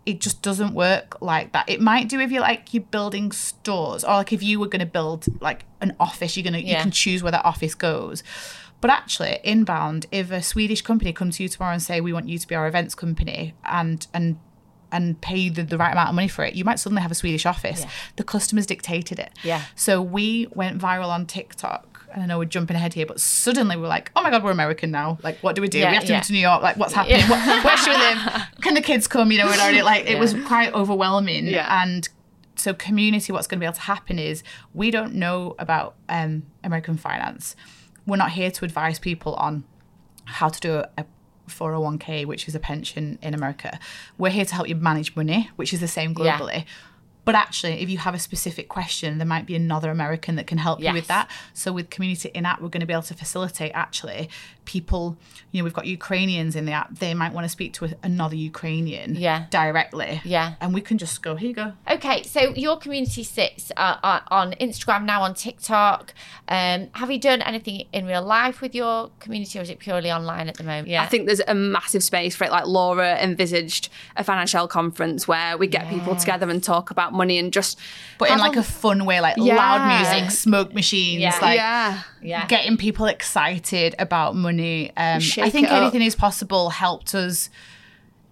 [0.05, 1.69] It just doesn't work like that.
[1.69, 4.79] It might do if you're like you're building stores or like if you were going
[4.79, 6.77] to build like an office, you're going to, yeah.
[6.77, 8.23] you can choose where that office goes.
[8.81, 12.27] But actually, inbound, if a Swedish company comes to you tomorrow and say, we want
[12.27, 14.39] you to be our events company and, and
[14.91, 17.15] and pay the, the right amount of money for it, you might suddenly have a
[17.15, 17.81] Swedish office.
[17.81, 17.89] Yeah.
[18.17, 19.31] The customers dictated it.
[19.43, 19.61] Yeah.
[19.75, 23.87] So we went viral on TikTok I know we're jumping ahead here, but suddenly we're
[23.87, 25.17] like, oh my God, we're American now.
[25.23, 25.79] Like, what do we do?
[25.79, 26.17] Yeah, we have to yeah.
[26.17, 26.61] move to New York.
[26.61, 27.19] Like, what's happening?
[27.19, 27.63] Yeah.
[27.63, 28.17] where should we live?
[28.61, 29.31] Can the kids come?
[29.31, 31.47] You know, we'd already like, it was quite overwhelming.
[31.53, 32.07] And
[32.55, 34.43] so, community, what's going to be able to happen is
[34.73, 37.55] we don't know about um, American finance.
[38.05, 39.63] We're not here to advise people on
[40.25, 41.05] how to do a, a
[41.47, 43.79] 401k, which is a pension in America.
[44.17, 46.65] We're here to help you manage money, which is the same globally.
[47.23, 50.57] But actually, if you have a specific question, there might be another American that can
[50.57, 50.89] help yes.
[50.89, 51.29] you with that.
[51.53, 54.29] So with Community in app, we're going to be able to facilitate actually
[54.65, 55.17] people,
[55.51, 56.97] you know, we've got Ukrainians in the app.
[56.99, 59.45] They might want to speak to a, another Ukrainian yeah.
[59.49, 60.21] directly.
[60.23, 60.53] Yeah.
[60.61, 61.73] And we can just go, here you go.
[61.89, 62.23] Okay.
[62.23, 66.13] So your community sits uh, on Instagram, now on TikTok.
[66.47, 70.11] Um, have you done anything in real life with your community or is it purely
[70.11, 70.87] online at the moment?
[70.87, 71.03] Yeah.
[71.03, 72.51] I think there's a massive space for it.
[72.51, 77.39] Like Laura envisaged a financial conference where we get people together and talk about money
[77.39, 77.79] and just.
[78.19, 79.55] But in like a, a fun way, like yeah.
[79.55, 81.39] loud music, smoke machines, yeah.
[81.41, 82.03] like yeah.
[82.21, 82.45] Yeah.
[82.45, 84.89] getting people excited about money money.
[84.97, 87.49] Um, I think anything is possible helped us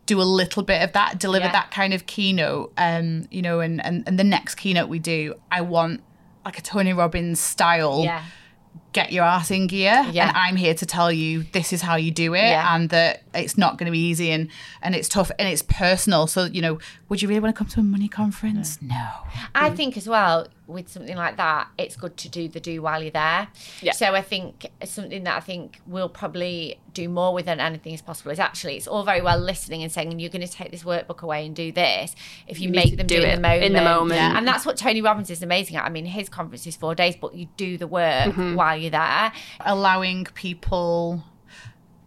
[0.05, 1.51] do a little bit of that, deliver yeah.
[1.51, 2.73] that kind of keynote.
[2.77, 6.01] Um, you know, and, and and the next keynote we do, I want
[6.45, 8.03] like a Tony Robbins style.
[8.03, 8.23] Yeah.
[8.91, 10.29] Get your ass in gear, yeah.
[10.29, 12.75] and I'm here to tell you this is how you do it, yeah.
[12.75, 14.49] and that it's not going to be easy, and
[14.81, 16.25] and it's tough, and it's personal.
[16.25, 18.81] So you know, would you really want to come to a money conference?
[18.81, 19.09] No.
[19.53, 23.01] I think as well with something like that, it's good to do the do while
[23.01, 23.47] you're there.
[23.81, 23.91] Yeah.
[23.93, 28.01] So I think something that I think we'll probably do more with than anything is
[28.01, 30.83] possible is actually it's all very well listening and saying you're going to take this
[30.83, 32.15] workbook away and do this
[32.47, 33.63] if you, you make them do, do it in the moment.
[33.63, 34.19] In the moment.
[34.19, 34.37] Yeah.
[34.37, 35.85] And that's what Tony Robbins is amazing at.
[35.85, 38.55] I mean, his conference is four days, but you do the work mm-hmm.
[38.55, 39.31] while you're there.
[39.61, 41.23] Allowing people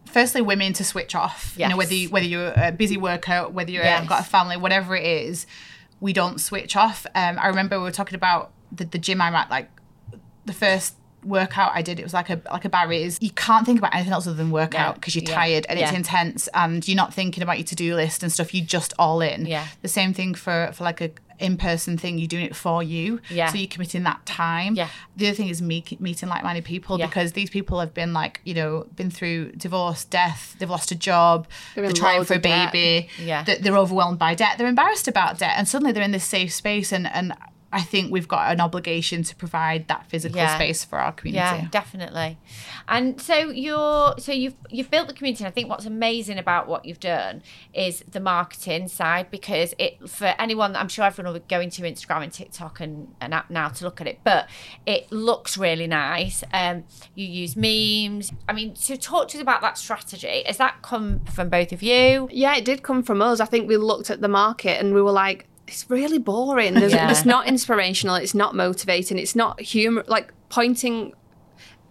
[0.07, 1.55] firstly women to switch off.
[1.57, 1.66] Yes.
[1.66, 4.07] You know, whether you, whether you're a busy worker, whether you've yes.
[4.09, 5.46] got a family, whatever it is
[6.03, 7.07] we don't switch off.
[7.15, 9.71] Um, I remember we were talking about the, the gym I'm at, like
[10.45, 13.19] the first workout I did, it was like a like a Barry's.
[13.21, 15.35] You can't think about anything else other than workout because you're yeah.
[15.35, 15.89] tired and yeah.
[15.89, 18.55] it's intense and you're not thinking about your to do list and stuff.
[18.55, 19.47] You just all in.
[19.47, 19.67] Yeah.
[19.83, 22.19] The same thing for for like a in person thing.
[22.19, 23.21] You're doing it for you.
[23.29, 23.49] Yeah.
[23.49, 24.75] So you're committing that time.
[24.75, 24.89] Yeah.
[25.17, 27.07] The other thing is me meeting like minded people yeah.
[27.07, 30.57] because these people have been like you know been through divorce, death.
[30.59, 31.49] They've lost a job.
[31.75, 33.09] They're, they're trying for a baby.
[33.17, 33.27] Debt.
[33.27, 33.45] Yeah.
[33.45, 34.57] They're, they're overwhelmed by debt.
[34.59, 37.35] They're embarrassed about debt, and suddenly they're in this safe space and and
[37.73, 40.55] I think we've got an obligation to provide that physical yeah.
[40.57, 41.63] space for our community.
[41.63, 42.39] Yeah, definitely.
[42.87, 45.45] And so you're so you've you've built the community.
[45.45, 50.09] And I think what's amazing about what you've done is the marketing side because it
[50.09, 53.49] for anyone I'm sure everyone will be going to Instagram and TikTok and an app
[53.49, 54.49] now to look at it, but
[54.85, 56.45] it looks really nice.
[56.53, 58.33] Um, you use memes.
[58.49, 60.43] I mean, so talk to us about that strategy.
[60.47, 62.29] Has that come from both of you?
[62.31, 63.41] Yeah, it did come from us.
[63.41, 66.75] I think we looked at the market and we were like, it's really boring.
[66.75, 67.11] There's, yeah.
[67.11, 68.17] It's not inspirational.
[68.17, 69.19] It's not motivating.
[69.19, 70.05] It's not humor.
[70.07, 71.15] Like pointing.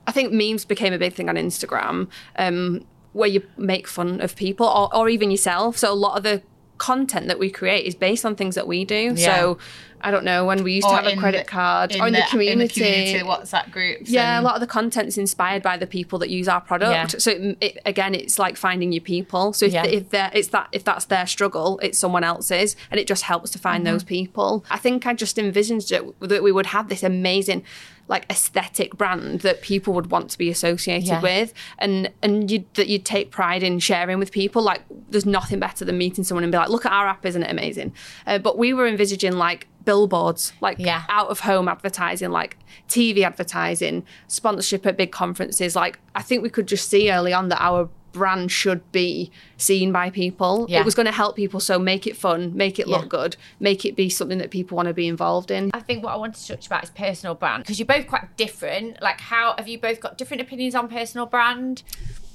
[0.08, 4.36] I think memes became a big thing on Instagram, um, where you make fun of
[4.36, 5.78] people or, or even yourself.
[5.78, 6.41] So a lot of the
[6.78, 9.13] content that we create is based on things that we do.
[9.15, 9.36] Yeah.
[9.36, 9.58] So
[10.03, 12.13] I don't know when we used or to have a credit the, card or in
[12.13, 14.09] the, the, community, in the community WhatsApp groups.
[14.09, 14.45] Yeah, and...
[14.45, 17.13] a lot of the content is inspired by the people that use our product.
[17.13, 17.19] Yeah.
[17.19, 19.53] So it, it, again, it's like finding your people.
[19.53, 19.85] So if, yeah.
[19.85, 23.59] if it's that if that's their struggle, it's someone else's, and it just helps to
[23.59, 23.93] find mm-hmm.
[23.93, 24.65] those people.
[24.69, 27.63] I think I just envisioned it, that we would have this amazing
[28.11, 31.21] like aesthetic brand that people would want to be associated yeah.
[31.21, 35.59] with and and you that you'd take pride in sharing with people like there's nothing
[35.59, 37.93] better than meeting someone and be like look at our app isn't it amazing
[38.27, 41.04] uh, but we were envisaging like billboards like yeah.
[41.10, 46.50] out of home advertising like tv advertising sponsorship at big conferences like i think we
[46.50, 50.65] could just see early on that our brand should be seen by people.
[50.70, 50.82] Yeah.
[50.82, 53.86] It was going to help people, so make it fun, make it look good, make
[53.86, 55.72] it be something that people want to be involved in.
[55.74, 58.36] I think what I want to touch about is personal brand because you're both quite
[58.38, 59.02] different.
[59.02, 61.84] Like, how have you both got different opinions on personal brand?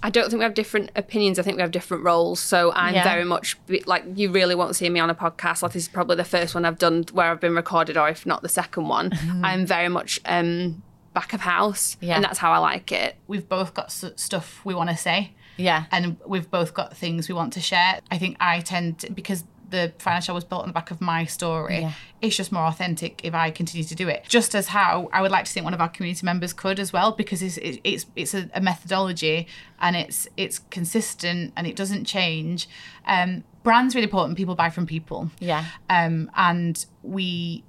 [0.02, 1.38] I don't think we have different opinions.
[1.38, 2.38] I think we have different roles.
[2.38, 3.04] So I'm yeah.
[3.04, 3.56] very much
[3.86, 5.62] like you really won't see me on a podcast.
[5.62, 8.26] Like this is probably the first one I've done where I've been recorded, or if
[8.26, 9.10] not the second one.
[9.10, 9.44] Mm-hmm.
[9.44, 10.82] I'm very much um,
[11.14, 12.14] back of house, yeah.
[12.16, 13.16] and that's how I like it.
[13.26, 15.32] We've both got stuff we want to say.
[15.56, 15.86] Yeah.
[15.90, 18.00] And we've both got things we want to share.
[18.10, 21.24] I think I tend to, because the Financielle was built on the back of my
[21.24, 21.80] story.
[21.80, 21.92] Yeah.
[22.22, 24.24] It's just more authentic if I continue to do it.
[24.28, 26.92] Just as how I would like to think one of our community members could as
[26.92, 29.46] well, because it's it's it's a, a methodology
[29.80, 32.68] and it's it's consistent and it doesn't change.
[33.06, 34.36] Um, brand's really important.
[34.36, 35.30] People buy from people.
[35.40, 35.64] Yeah.
[35.90, 37.64] Um, and we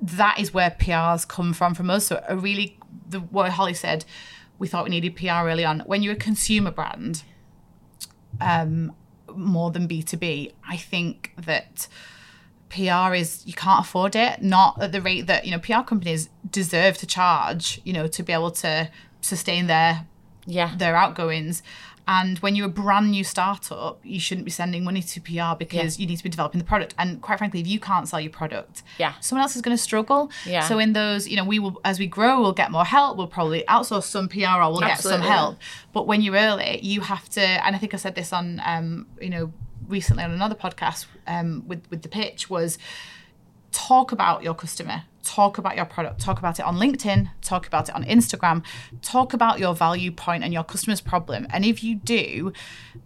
[0.00, 2.06] that is where PRs come from from us.
[2.06, 4.04] So a really the what Holly said
[4.58, 5.80] we thought we needed PR early on.
[5.80, 7.24] When you're a consumer brand,
[8.40, 8.94] um,
[9.36, 11.88] more than B2B, I think that
[12.68, 16.30] PR is you can't afford it, not at the rate that, you know, PR companies
[16.50, 18.90] deserve to charge, you know, to be able to
[19.20, 20.06] sustain their
[20.46, 21.62] yeah their outgoings.
[22.12, 25.98] And when you're a brand new startup, you shouldn't be sending money to PR because
[25.98, 26.02] yeah.
[26.02, 26.94] you need to be developing the product.
[26.98, 29.82] And quite frankly, if you can't sell your product, yeah, someone else is going to
[29.82, 30.30] struggle.
[30.44, 30.60] Yeah.
[30.68, 33.16] So in those, you know, we will as we grow, we'll get more help.
[33.16, 34.92] We'll probably outsource some PR or we'll Absolutely.
[34.92, 35.56] get some help.
[35.94, 37.40] But when you're early, you have to.
[37.40, 39.52] And I think I said this on, um, you know,
[39.88, 42.76] recently on another podcast um, with with the pitch was
[43.70, 47.88] talk about your customer talk about your product talk about it on linkedin talk about
[47.88, 48.64] it on instagram
[49.00, 51.46] talk about your value point and your customer's problem.
[51.50, 52.52] And if you do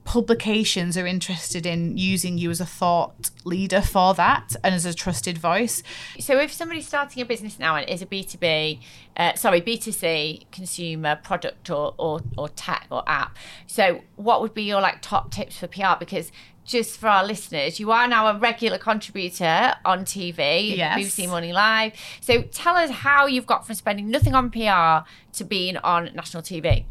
[0.05, 4.95] publications are interested in using you as a thought leader for that and as a
[4.95, 5.83] trusted voice.
[6.21, 8.81] So if somebody's starting a business now and is a b2b
[9.17, 14.65] uh, sorry b2c consumer product or, or or tech or app so what would be
[14.65, 16.31] your like top tips for pr because
[16.67, 20.99] just for our listeners, you are now a regular contributor on TV, yes.
[20.99, 21.93] BBC Morning Live.
[22.21, 26.43] So tell us how you've got from spending nothing on PR to being on national
[26.43, 26.85] TV.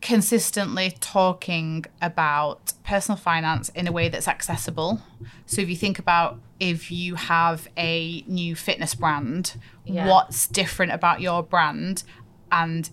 [0.00, 5.02] Consistently talking about personal finance in a way that's accessible.
[5.44, 10.08] So if you think about if you have a new fitness brand, yeah.
[10.08, 12.04] what's different about your brand?
[12.50, 12.88] And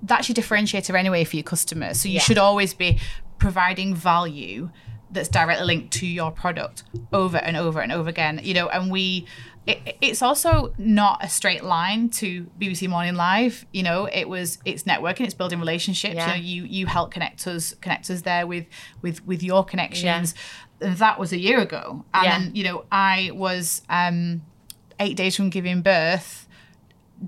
[0.00, 2.00] that's your differentiator anyway for your customers.
[2.00, 2.20] So you yeah.
[2.20, 3.00] should always be
[3.38, 4.70] providing value
[5.10, 8.90] that's directly linked to your product over and over and over again you know and
[8.90, 9.26] we
[9.68, 13.66] it, it's also not a straight line to BBC Morning Live.
[13.70, 16.14] You know, it was it's networking, it's building relationships.
[16.14, 16.34] Yeah.
[16.34, 18.66] You know, you you help connect us connect us there with
[19.02, 20.34] with with your connections.
[20.80, 20.94] Yeah.
[20.94, 22.50] That was a year ago, and yeah.
[22.54, 24.42] you know, I was um,
[25.00, 26.47] eight days from giving birth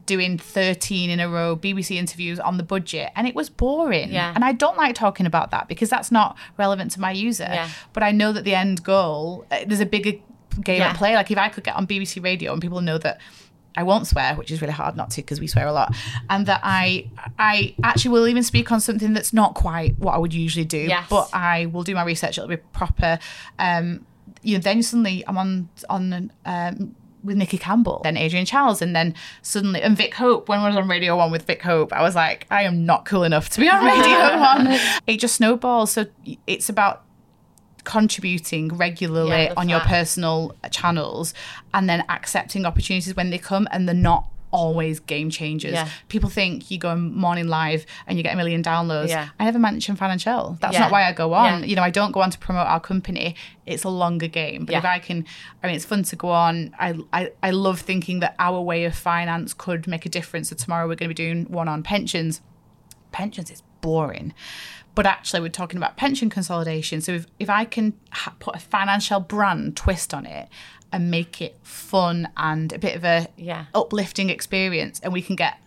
[0.07, 4.13] doing 13 in a row BBC interviews on the budget and it was boring.
[4.13, 4.33] Yeah.
[4.35, 7.49] And I don't like talking about that because that's not relevant to my user.
[7.51, 7.69] Yeah.
[7.93, 10.13] But I know that the end goal, uh, there's a bigger
[10.63, 10.91] game yeah.
[10.91, 11.15] at play.
[11.15, 13.21] Like if I could get on BBC radio and people know that
[13.77, 15.95] I won't swear, which is really hard not to because we swear a lot,
[16.29, 20.19] and that I I actually will even speak on something that's not quite what I
[20.19, 21.07] would usually do, yes.
[21.09, 22.37] but I will do my research.
[22.37, 23.19] It'll be proper.
[23.59, 24.07] Um,
[24.43, 28.95] you know, then suddenly I'm on on um, with Nicky Campbell, then Adrian Chiles, and
[28.95, 30.49] then suddenly and Vic Hope.
[30.49, 33.05] When I was on Radio One with Vic Hope, I was like, I am not
[33.05, 34.79] cool enough to be on Radio One.
[35.07, 35.93] It just snowballs.
[35.93, 36.07] So
[36.47, 37.05] it's about
[37.85, 39.71] contributing regularly yeah, on that.
[39.71, 41.33] your personal channels
[41.73, 45.73] and then accepting opportunities when they come and they're not always game changers.
[45.73, 45.89] Yeah.
[46.09, 49.09] People think you go morning live and you get a million downloads.
[49.09, 49.29] Yeah.
[49.39, 50.59] I never mention Financielle.
[50.61, 50.81] That's yeah.
[50.81, 51.69] not why I go on.
[51.69, 53.37] You know, I don't go on to promote our company.
[53.67, 54.65] It's a longer game.
[54.65, 55.25] But if I can,
[55.63, 56.75] I mean, it's fun to go on.
[56.79, 60.51] I, I, I love thinking that our way of finance could make a difference.
[60.51, 62.41] So tomorrow we're going to be doing one on pensions.
[63.13, 64.35] Pensions is boring
[64.95, 68.59] but actually we're talking about pension consolidation so if, if i can ha- put a
[68.59, 70.49] Financielle brand twist on it
[70.93, 73.67] and make it fun and a bit of a yeah.
[73.75, 75.59] uplifting experience and we can get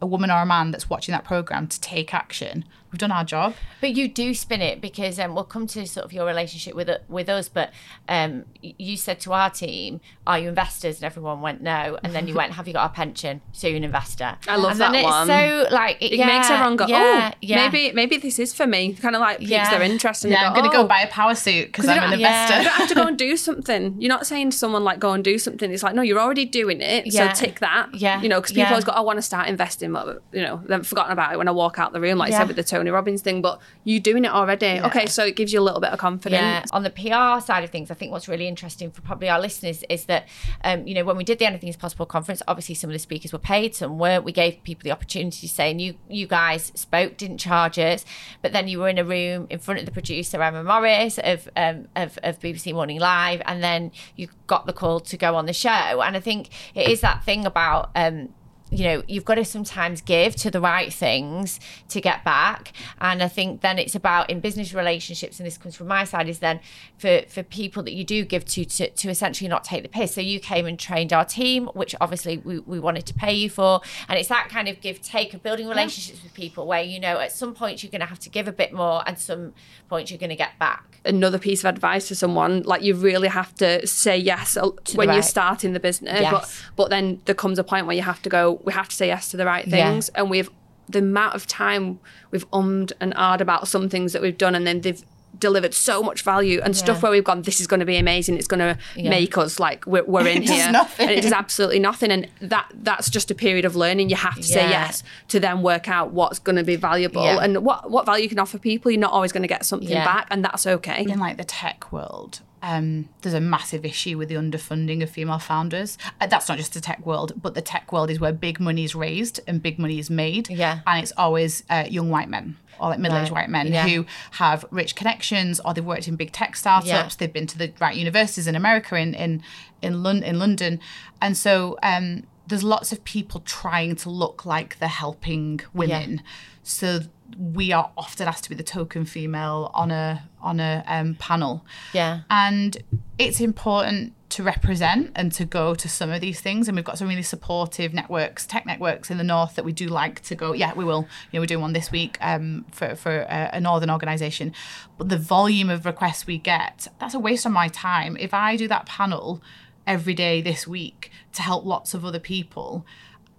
[0.00, 3.24] a woman or a man that's watching that program to take action we've done our
[3.24, 3.54] job.
[3.80, 6.90] But you do spin it because um, we'll come to sort of your relationship with
[7.08, 7.48] with us.
[7.48, 7.70] But
[8.08, 11.98] um, you said to our team, "Are you investors?" And everyone went no.
[12.02, 14.36] And then you went, "Have you got a pension?" So you're an investor.
[14.48, 15.26] I love and that then one.
[15.26, 17.68] so like it, it yeah, makes everyone go, yeah, "Oh, yeah.
[17.68, 19.70] maybe maybe this is for me." Kind of like piques Yeah.
[19.70, 20.24] their interest.
[20.24, 21.94] And Yeah, they I'm go, going to "Oh." go buy a power suit because 'Cause
[21.94, 22.42] you I'm an don't- yeah.
[22.42, 22.58] investor.
[22.58, 23.96] You don't have to go and do something.
[24.00, 25.70] You're not saying to someone like go and do something.
[25.70, 27.06] It's like no, you're already doing it.
[27.06, 27.32] Yeah.
[27.32, 27.94] So tick that.
[27.94, 28.20] Yeah.
[28.20, 28.70] You know, because people Yeah.
[28.70, 31.48] always go, I want to start investing, but you know, they've forgotten about it when
[31.48, 32.38] I walk out the room, like I Yeah.
[32.40, 33.42] said with the Tony Robbins thing.
[33.42, 34.80] But you doing it already.
[34.80, 36.40] Okay, so it gives you a little bit of confidence.
[36.40, 36.64] Yeah.
[36.72, 39.84] On the PR side of things, I think what's really interesting for probably our listeners
[39.90, 40.26] is that,
[40.64, 42.98] um, you know, when we did the Anything is Possible conference, obviously some of the
[42.98, 44.24] speakers were paid, some weren't.
[44.24, 48.04] We gave people the opportunity to say, and you, you guys spoke, didn't charge us,
[48.40, 51.48] but then you were in a room in front of the producer, Emma Morris of,
[51.56, 55.46] um, of, of BBC Morning Live, and then you got the call to go on
[55.46, 55.68] the show.
[56.00, 58.30] And I think it is that thing about, um,
[58.70, 61.58] you know you've got to sometimes give to the right things
[61.88, 65.74] to get back and i think then it's about in business relationships and this comes
[65.74, 66.60] from my side is then
[66.96, 70.14] for for people that you do give to to, to essentially not take the piss
[70.14, 73.50] so you came and trained our team which obviously we, we wanted to pay you
[73.50, 77.00] for and it's that kind of give take of building relationships with people where you
[77.00, 79.52] know at some points you're going to have to give a bit more and some
[79.88, 83.28] points you're going to get back Another piece of advice to someone, like you really
[83.28, 85.14] have to say yes uh, when right.
[85.14, 86.20] you're starting the business.
[86.20, 86.30] Yes.
[86.30, 88.59] But but then there comes a point where you have to go.
[88.64, 89.90] We have to say yes to the right Yeah.
[89.90, 90.50] things, and we've
[90.88, 92.00] the amount of time
[92.32, 95.02] we've ummed and ahed about some things that we've done, and then they've
[95.38, 98.36] delivered so much value and stuff where we've gone this is going to be amazing
[98.36, 99.10] it's going to Yeah.
[99.10, 101.08] make us like we're, we're in It here nothing.
[101.08, 104.34] and it does absolutely nothing and that that's just a period of learning you have
[104.34, 107.38] to say yes to then work out what's going to be valuable Yeah.
[107.44, 109.88] and what what value you can offer people you're not always going to get something
[109.88, 110.04] Yeah.
[110.04, 114.28] back and that's okay in like the tech world um, there's a massive issue with
[114.28, 115.96] the underfunding of female founders.
[116.20, 118.84] Uh, that's not just the tech world, but the tech world is where big money
[118.84, 120.48] is raised and big money is made.
[120.50, 120.80] Yeah.
[120.86, 123.42] And it's always uh, young white men or like middle-aged Right.
[123.42, 123.86] white men Yeah.
[123.88, 126.86] who have rich connections or they've worked in big tech startups.
[126.88, 127.08] Yeah.
[127.18, 129.42] They've been to the right universities in America, in in
[129.82, 130.78] in, Lon- in London,
[131.22, 136.22] and so um, there's lots of people trying to look like they're helping women.
[136.62, 137.00] So
[137.38, 141.64] we are often asked to be the token female on a on a um, panel.
[141.92, 142.76] yeah And
[143.18, 146.68] it's important to represent and to go to some of these things.
[146.68, 149.88] And we've got some really supportive networks, tech networks in the north that we do
[149.88, 150.52] like to go.
[150.52, 151.08] Yeah, we will.
[151.30, 154.54] You know, we're doing one this week um, for for a, a northern organisation.
[154.98, 158.16] But the volume of requests we get, that's a waste of my time.
[158.18, 159.42] If I do that panel
[159.86, 162.86] every day this week to help lots of other people.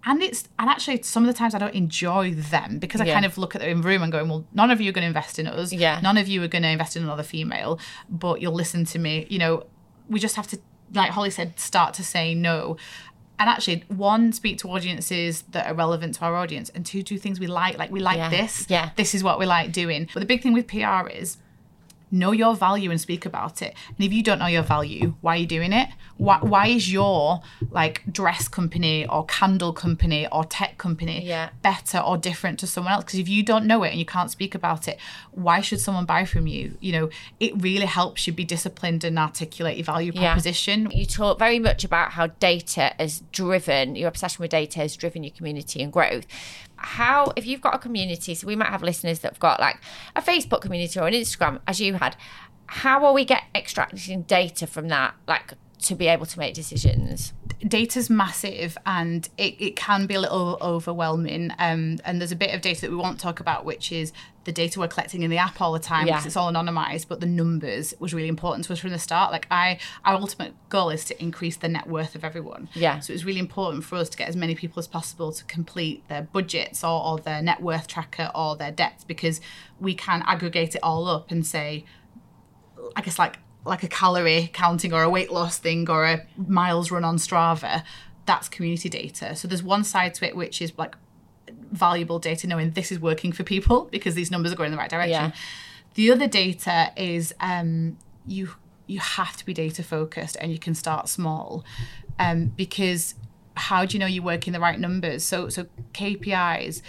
[0.03, 3.13] And it's and actually some of the times I don't enjoy them because I Yeah.
[3.13, 5.03] kind of look at them the room and going, well, none of you are going
[5.03, 5.71] to invest in us.
[5.71, 5.99] Yeah.
[6.01, 7.79] None of you are going to invest in another female,
[8.09, 9.27] but you'll listen to me.
[9.29, 9.63] You know,
[10.09, 10.59] we just have to,
[10.93, 12.77] like Holly said, start to say no.
[13.37, 17.17] And actually, one, speak to audiences that are relevant to our audience, and two, do
[17.17, 17.77] things we like.
[17.77, 18.29] Like we like Yeah.
[18.29, 18.65] this.
[18.69, 18.89] Yeah.
[18.95, 20.07] This is what we like doing.
[20.13, 21.37] But the big thing with PR is
[22.11, 23.73] know your value and speak about it.
[23.87, 25.87] And if you don't know your value, why are you doing it?
[26.17, 27.41] Why, why is your
[27.71, 31.49] like dress company or candle company or tech company Yeah.
[31.61, 33.05] better or different to someone else?
[33.05, 34.99] Because if you don't know it and you can't speak about it,
[35.31, 36.77] why should someone buy from you?
[36.79, 37.09] You know,
[37.39, 40.33] it really helps you be disciplined and articulate your value Yeah.
[40.33, 40.89] proposition.
[40.91, 45.23] You talk very much about how data has driven your obsession with data has driven
[45.23, 46.25] your community and growth.
[46.83, 49.77] How, if you've got a community, so we might have listeners that have got like
[50.15, 52.15] a Facebook community or an Instagram, as you had,
[52.67, 55.53] how are we get extracting data from that, like
[55.83, 57.33] to be able to make decisions?
[57.67, 62.53] Data's massive and it, it can be a little overwhelming um, and there's a bit
[62.55, 64.11] of data that we won't talk about which is
[64.45, 66.27] the data we're collecting in the app all the time because Yeah.
[66.27, 69.45] it's all anonymized but the numbers was really important to us from the start like
[69.51, 72.99] i our ultimate goal is to increase the net worth of everyone Yeah.
[72.99, 76.07] so it's really important for us to get as many people as possible to complete
[76.07, 79.39] their budgets or, or their net worth tracker or their debts because
[79.79, 81.85] we can aggregate it all up and say
[82.95, 86.91] I guess like like a calorie counting or a weight loss thing or a miles
[86.91, 87.83] run on Strava,
[88.25, 89.35] that's community data.
[89.35, 90.95] So there's one side to it which is like
[91.71, 94.77] valuable data knowing this is working for people because these numbers are going in the
[94.77, 95.11] right direction.
[95.11, 95.31] Yeah.
[95.93, 98.51] The other data is um, you
[98.87, 101.63] you have to be data focused and you can start small
[102.19, 103.15] um, because
[103.55, 105.23] how do you know you're working the right numbers?
[105.23, 106.81] So so KPIs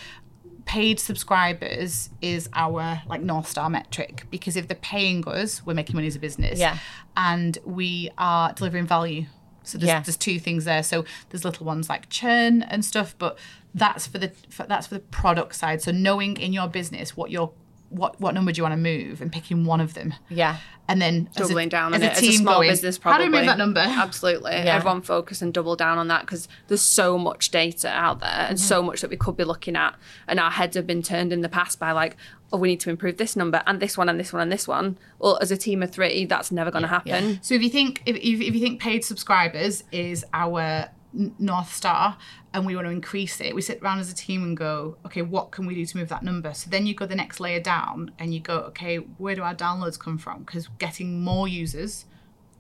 [0.64, 5.96] paid subscribers is our like north star metric because if they're paying us we're making
[5.96, 6.78] money as a business Yeah.
[7.16, 9.26] and we are delivering value
[9.64, 10.00] so there's, Yeah.
[10.00, 13.38] there's two things there so there's little ones like churn and stuff but
[13.74, 17.30] that's for the for, that's for the product side so knowing in your business what
[17.30, 17.52] your
[17.92, 20.14] what what number do you want to move and picking one of them.
[20.28, 20.58] Yeah.
[20.88, 23.24] And then doubling a, down on it as a small going, business probably.
[23.24, 23.80] How do we move that number?
[23.80, 24.52] Absolutely.
[24.52, 24.76] Yeah.
[24.76, 28.58] Everyone focus and double down on that because there's so much data out there and
[28.58, 28.66] mm-hmm.
[28.66, 29.94] so much that we could be looking at.
[30.26, 32.16] And our heads have been turned in the past by like,
[32.52, 34.66] oh, we need to improve this number and this one and this one and this
[34.66, 34.98] one.
[35.18, 36.92] Well, as a team of three, that's never going to yeah.
[36.92, 37.30] happen.
[37.30, 37.36] Yeah.
[37.42, 42.16] So if you think if, if, if you think paid subscribers is our North Star
[42.54, 45.22] and we want to increase it, we sit around as a team and go, okay,
[45.22, 46.52] what can we do to move that number?
[46.52, 49.54] So then you go the next layer down and you go, okay, where do our
[49.54, 50.40] downloads come from?
[50.40, 52.04] Because getting more users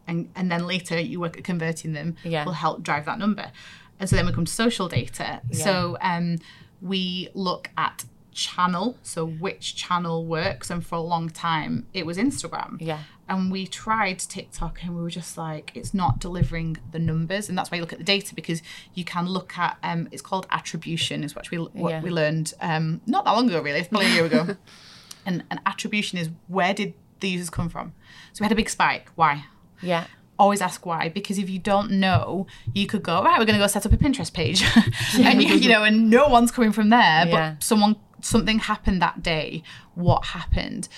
[0.06, 2.44] and, and then later you work at converting them yeah.
[2.44, 3.52] will help drive that number.
[4.00, 5.42] And so then we come to social data.
[5.50, 5.64] Yeah.
[5.64, 6.38] So um,
[6.80, 10.70] we look at channel, so which channel works.
[10.70, 12.78] And for a long time, it was Instagram.
[12.80, 13.00] Yeah
[13.32, 17.48] and we tried TikTok and we were just like, it's not delivering the numbers.
[17.48, 18.62] And that's why you look at the data because
[18.94, 22.02] you can look at, um, it's called attribution, is what we, what yeah.
[22.02, 24.56] we learned um, not that long ago, really, probably a year ago.
[25.26, 27.94] and, and attribution is where did the users come from?
[28.34, 29.08] So we had a big spike.
[29.14, 29.46] Why?
[29.80, 30.06] Yeah
[30.38, 33.62] always ask why because if you don't know you could go right we're going to
[33.62, 34.64] go set up a pinterest page
[35.18, 37.52] and you, you, know and no one's coming from there yeah.
[37.52, 39.62] but someone something happened that day
[39.94, 40.88] what happened?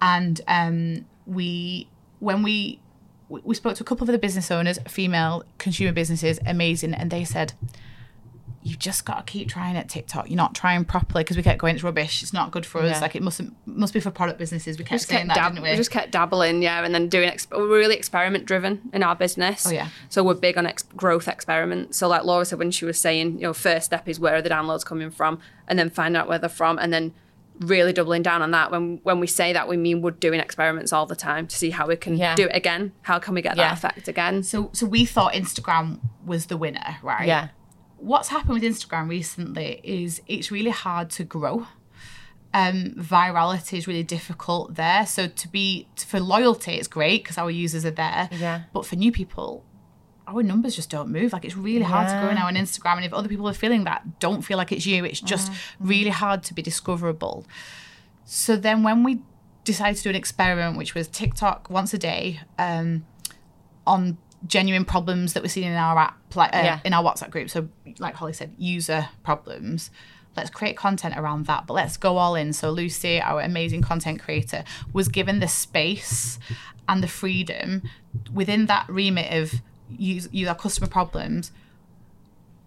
[0.00, 1.88] And um we
[2.20, 2.80] when we
[3.28, 7.24] we spoke to a couple of the business owners, female consumer businesses, amazing, and they
[7.24, 7.54] said,
[8.66, 10.28] "You've just got to keep trying at TikTok.
[10.28, 12.22] You're not trying properly because we kept going, it's rubbish.
[12.22, 12.96] It's not good for us.
[12.96, 13.00] Yeah.
[13.00, 14.78] Like it mustn't must be for product businesses.
[14.78, 15.70] We kept just saying kept that, dab- we?
[15.70, 17.30] We just kept dabbling, yeah, and then doing.
[17.30, 19.66] Exp- we're really experiment driven in our business.
[19.66, 19.88] Oh yeah.
[20.08, 21.96] So we're big on ex- growth experiments.
[21.96, 24.42] So like Laura said when she was saying, you know, first step is where are
[24.42, 25.38] the downloads coming from,
[25.68, 27.14] and then find out where they're from, and then
[27.60, 28.70] really doubling down on that.
[28.70, 31.70] When when we say that, we mean we're doing experiments all the time to see
[31.70, 32.34] how we can yeah.
[32.34, 32.92] do it again.
[33.02, 33.68] How can we get yeah.
[33.68, 34.42] that effect again?
[34.42, 37.26] So so we thought Instagram was the winner, right?
[37.26, 37.48] Yeah.
[37.96, 41.66] What's happened with Instagram recently is it's really hard to grow.
[42.52, 45.06] Um, virality is really difficult there.
[45.06, 48.28] So to be for loyalty, it's great because our users are there.
[48.32, 48.62] Yeah.
[48.72, 49.64] But for new people,
[50.26, 51.32] our numbers just don't move.
[51.32, 52.96] Like it's really hard to grow now on Instagram.
[52.96, 55.04] And if other people are feeling that, don't feel like it's you.
[55.04, 55.88] It's just mm-hmm.
[55.88, 57.46] really hard to be discoverable.
[58.24, 59.20] So then when we
[59.64, 63.06] decided to do an experiment, which was TikTok once a day, um,
[63.86, 66.80] on genuine problems that we're seeing in our app, like uh, yeah.
[66.84, 67.50] in our WhatsApp group.
[67.50, 67.68] So
[67.98, 69.90] like Holly said, user problems.
[70.36, 72.52] Let's create content around that, but let's go all in.
[72.52, 76.38] So Lucy, our amazing content creator, was given the space
[76.88, 77.82] and the freedom
[78.32, 81.52] within that remit of use use our customer problems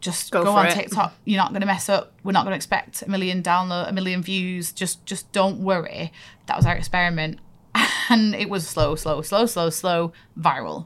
[0.01, 0.73] just go, go on it.
[0.73, 1.13] TikTok.
[1.25, 2.13] You're not going to mess up.
[2.23, 4.71] We're not going to expect a million download, a million views.
[4.71, 6.13] Just, just don't worry.
[6.45, 7.39] That was our experiment,
[8.09, 10.85] and it was slow, slow, slow, slow, slow, viral.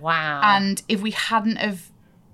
[0.00, 0.40] Wow.
[0.44, 1.90] And if we hadn't have,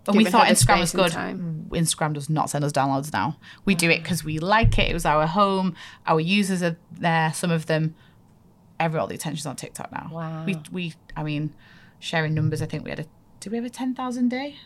[0.06, 3.36] and we thought Instagram was good, Instagram does not send us downloads now.
[3.64, 4.90] We do it because we like it.
[4.90, 5.74] It was our home.
[6.06, 7.32] Our users are there.
[7.34, 7.94] Some of them.
[8.80, 10.09] Every all the attention's on TikTok now.
[10.12, 10.44] Wow.
[10.46, 11.52] We, we, I mean,
[11.98, 12.62] sharing numbers.
[12.62, 13.06] I think we had a
[13.40, 14.56] did we have a 10,000 day?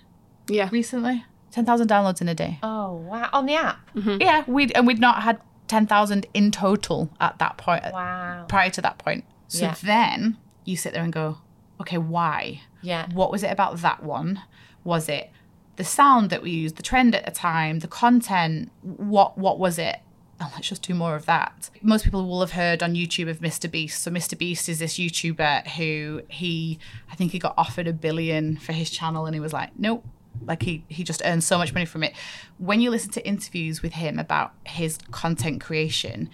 [0.49, 0.69] Yeah.
[0.73, 1.25] Recently?
[1.51, 2.59] 10,000 downloads in a day.
[2.63, 3.29] Oh, wow.
[3.33, 3.79] On the app?
[3.95, 4.21] Mm-hmm.
[4.21, 4.45] Yeah.
[4.47, 7.85] We'd, and we'd not had 10,000 in total at that point.
[7.93, 8.47] Wow.
[8.49, 9.25] Prior to that point.
[9.49, 9.75] So yeah.
[9.83, 11.39] then you sit there and go,
[11.81, 12.63] okay, why?
[12.83, 13.07] Yeah.
[13.13, 14.43] What was it about that one?
[14.85, 15.31] Was it
[15.77, 18.71] the sound that we used, the trend at the time, the content?
[18.83, 20.01] What what was it?
[20.43, 21.71] oh, let's just do more of that.
[21.83, 23.71] Most people will have heard on YouTube of Mr.
[23.71, 24.03] Beast.
[24.03, 24.37] So Mr.
[24.37, 26.79] Beast is this YouTuber who he,
[27.11, 30.05] I think he got offered a billion for his channel and he was like, nope.
[30.45, 32.15] Like he he just earns so much money from it.
[32.57, 36.31] When you listen to interviews with him about his content creation,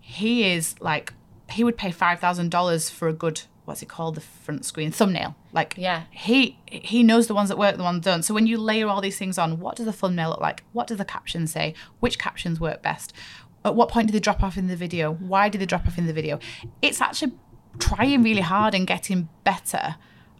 [0.00, 1.12] he is like
[1.50, 4.14] he would pay five thousand dollars for a good what's it called?
[4.14, 5.36] The front screen thumbnail.
[5.52, 6.04] Like yeah.
[6.10, 8.22] he he knows the ones that work the ones that don't.
[8.22, 10.64] So when you layer all these things on what does the thumbnail look like?
[10.72, 11.74] What do the captions say?
[12.00, 13.12] Which captions work best?
[13.64, 15.12] At what point did they drop off in the video?
[15.12, 16.38] Why did they drop off in the video?
[16.82, 17.32] It's actually
[17.78, 19.96] trying really hard and getting better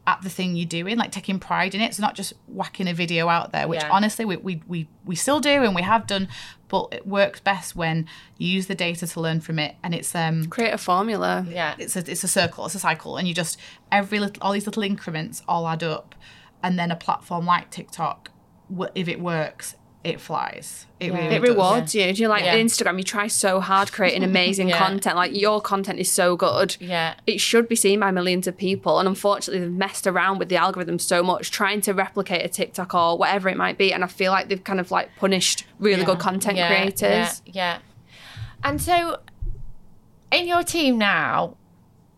[0.07, 1.95] at the thing you're doing, like taking pride in it.
[1.95, 3.91] So not just whacking a video out there, which yeah.
[3.91, 6.29] honestly we, we, we, we still do and we have done,
[6.69, 10.15] but it works best when you use the data to learn from it and it's
[10.15, 11.47] um create a formula.
[11.49, 11.75] Yeah.
[11.79, 13.17] It's a it's a circle, it's a cycle.
[13.17, 13.59] And you just
[13.91, 16.15] every little all these little increments all add up.
[16.63, 18.31] And then a platform like TikTok,
[18.95, 20.87] if it works, it flies.
[21.01, 21.19] It, yeah.
[21.19, 22.07] really it rewards yeah.
[22.07, 22.13] you.
[22.13, 22.57] Do you like yeah.
[22.57, 22.99] Instagram?
[22.99, 25.17] You try so hard creating amazing content.
[25.17, 26.77] Like your content is so good.
[26.79, 28.99] Yeah, it should be seen by millions of people.
[28.99, 32.95] And unfortunately, they've messed around with the algorithm so much, trying to replicate a TikTok
[32.95, 33.93] or whatever it might be.
[33.93, 37.43] And I feel like they've kind of like punished really good content creators.
[37.47, 37.79] Yeah,
[38.63, 39.21] And so,
[40.31, 41.57] in your team now,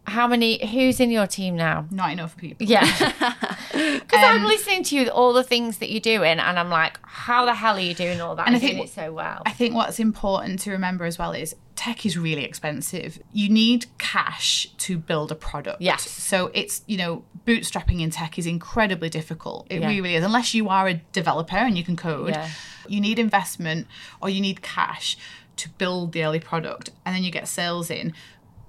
[0.06, 0.64] how many?
[0.66, 1.86] Who's in your team now?
[1.90, 2.66] Not enough people.
[2.66, 3.34] Yeah.
[3.76, 6.98] Because um, I'm listening to you, all the things that you're doing, and I'm like,
[7.02, 8.46] how the hell are you doing all that?
[8.46, 9.42] And I think it so well.
[9.44, 13.18] I think what's important to remember as well is tech is really expensive.
[13.32, 15.82] You need cash to build a product.
[15.82, 16.08] Yes.
[16.10, 19.66] So it's, you know, bootstrapping in tech is incredibly difficult.
[19.68, 19.88] It yeah.
[19.88, 20.24] really is.
[20.24, 22.48] Unless you are a developer and you can code, yeah.
[22.88, 23.86] you need investment
[24.22, 25.18] or you need cash
[25.56, 26.90] to build the early product.
[27.04, 28.12] And then you get sales in.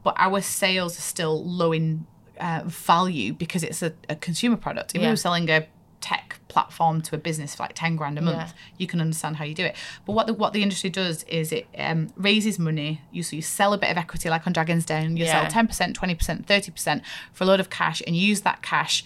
[0.07, 2.07] But our sales are still low in
[2.39, 4.95] uh, value because it's a, a consumer product.
[4.95, 5.09] If yeah.
[5.09, 5.67] we were selling a
[5.99, 8.51] tech platform to a business for like 10 grand a month yeah.
[8.77, 11.51] you can understand how you do it but what the what the industry does is
[11.51, 14.85] it um, raises money you so you sell a bit of equity like on Dragon's
[14.85, 15.49] Den you yeah.
[15.49, 17.01] sell 10% 20% 30%
[17.33, 19.03] for a load of cash and use that cash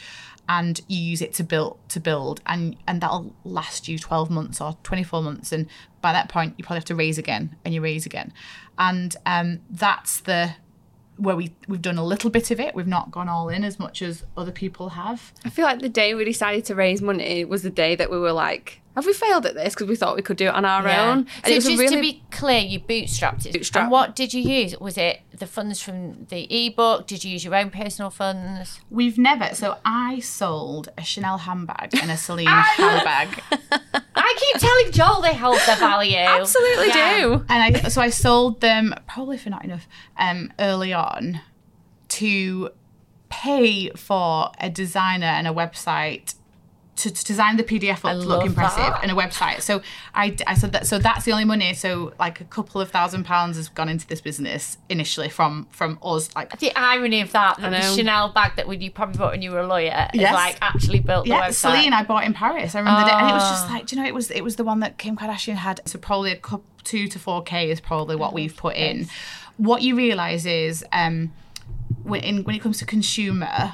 [0.47, 4.59] and you use it to build to build and and that'll last you 12 months
[4.59, 5.65] or 24 months and
[6.01, 8.33] by that point you probably have to raise again and you raise again
[8.77, 10.55] and um, that's the
[11.21, 12.73] where we we've done a little bit of it.
[12.73, 15.31] We've not gone all in as much as other people have.
[15.45, 18.17] I feel like the day we decided to raise money was the day that we
[18.17, 19.73] were like, have we failed at this?
[19.73, 21.11] Because we thought we could do it on our yeah.
[21.11, 21.27] own.
[21.43, 21.95] And so just really...
[21.95, 23.53] to be clear, you bootstrapped it.
[23.53, 23.83] Bootstrap.
[23.83, 24.77] And what did you use?
[24.79, 27.07] Was it the funds from the ebook?
[27.07, 28.81] Did you use your own personal funds?
[28.89, 29.55] We've never.
[29.55, 33.41] So I sold a Chanel handbag and a Celine handbag.
[34.15, 36.17] I keep telling Joel they hold their value.
[36.17, 37.19] Absolutely yeah.
[37.19, 37.45] do.
[37.47, 39.87] And I so I sold them probably for not enough
[40.17, 41.41] um, early on
[42.09, 42.69] to
[43.29, 46.35] pay for a designer and a website
[46.97, 48.99] to, to design the PDF up to look impressive that.
[49.01, 49.61] and a website.
[49.61, 49.81] So
[50.13, 50.85] I, I said that.
[50.85, 51.73] So that's the only money.
[51.73, 55.97] So like a couple of thousand pounds has gone into this business initially from from
[56.03, 56.33] us.
[56.35, 59.51] Like the irony of that, that the Chanel bag that you probably bought when you
[59.51, 60.29] were a lawyer yes.
[60.29, 61.55] is like actually built yeah, the website.
[61.55, 62.75] Celine I bought in Paris.
[62.75, 63.07] I remember oh.
[63.07, 63.73] it, and it was just oh.
[63.73, 65.81] like, do you know, it was it was the one that Kim Kardashian had.
[65.85, 69.07] So probably a couple two to four k is probably what we've put in.
[69.57, 71.33] What you realise is um,
[72.03, 73.73] when in, when it comes to consumer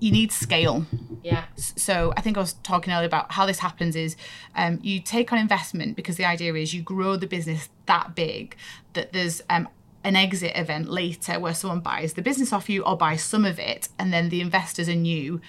[0.00, 0.86] you need scale.
[1.22, 1.44] Yeah.
[1.56, 4.16] So I think I was talking earlier about how this happens is
[4.54, 8.56] um, you take on investment because the idea is you grow the business that big
[8.92, 9.68] that there's um,
[10.04, 13.58] an exit event later where someone buys the business off you or buys some of
[13.58, 15.40] it and then the investors and you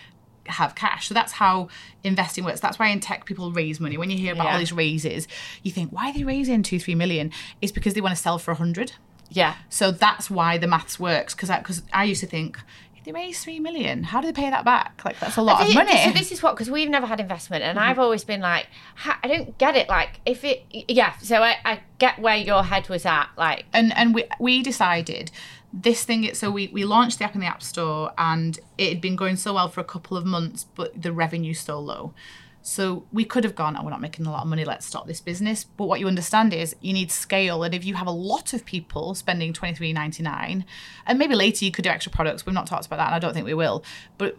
[0.45, 1.07] have cash.
[1.07, 1.69] So that's how
[2.03, 2.59] investing works.
[2.59, 3.97] That's why in tech people raise money.
[3.97, 4.53] When you hear about yeah.
[4.53, 5.27] all these raises,
[5.63, 7.31] you think, why are they raising two, three million?
[7.61, 8.93] It's because they want to sell for a hundred.
[9.29, 9.55] Yeah.
[9.69, 11.35] So that's why the maths works.
[11.35, 12.59] Because I, cause I used to think,
[13.03, 14.03] they raised three million.
[14.03, 15.01] How do they pay that back?
[15.05, 15.97] Like that's a lot of money.
[16.05, 17.89] So this is what because we've never had investment, and mm-hmm.
[17.89, 18.67] I've always been like,
[19.05, 19.89] I don't get it.
[19.89, 21.17] Like if it, yeah.
[21.17, 23.29] So I, I get where your head was at.
[23.37, 25.31] Like and and we we decided
[25.71, 26.33] this thing.
[26.33, 29.35] So we we launched the app in the app store, and it had been going
[29.35, 32.13] so well for a couple of months, but the revenue's so low.
[32.61, 35.07] So we could have gone, oh, we're not making a lot of money, let's stop
[35.07, 35.63] this business.
[35.63, 37.63] But what you understand is you need scale.
[37.63, 40.65] And if you have a lot of people spending twenty three ninety nine,
[41.05, 43.19] and maybe later you could do extra products, we've not talked about that, and I
[43.19, 43.83] don't think we will.
[44.17, 44.37] But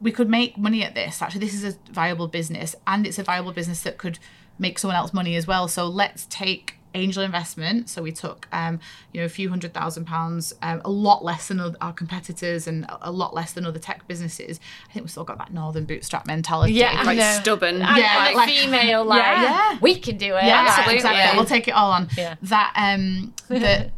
[0.00, 1.22] we could make money at this.
[1.22, 4.18] Actually, this is a viable business, and it's a viable business that could
[4.58, 5.68] make someone else money as well.
[5.68, 7.88] So let's take angel investment.
[7.88, 8.80] So we took, um,
[9.12, 12.86] you know, a few hundred thousand pounds, um, a lot less than our competitors and
[13.02, 14.60] a lot less than other tech businesses.
[14.88, 16.74] I think we've still got that northern bootstrap mentality.
[16.74, 17.82] Yeah, quite stubborn.
[17.82, 19.78] And, yeah, like, like, female, like, yeah.
[19.80, 20.44] we can do it.
[20.44, 20.94] Yeah, absolutely.
[20.96, 21.18] Exactly.
[21.18, 21.36] Yeah.
[21.36, 22.08] We'll take it all on.
[22.16, 22.36] Yeah.
[22.42, 23.90] That, um, that,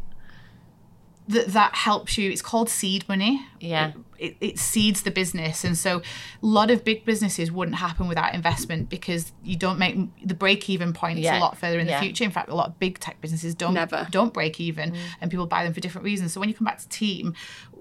[1.29, 2.31] that, that helps you.
[2.31, 3.47] It's called seed money.
[3.61, 8.09] Yeah it, it, seeds the business and so a lot of big businesses wouldn't happen
[8.09, 9.97] without investment because you don't make
[10.27, 11.39] the break even points yeah.
[11.39, 11.99] a lot further in yeah.
[11.99, 14.07] the future in fact a lot of big tech businesses don't Never.
[14.11, 14.99] don't break even mm.
[15.21, 17.35] and people buy them for different reasons so when you come back to team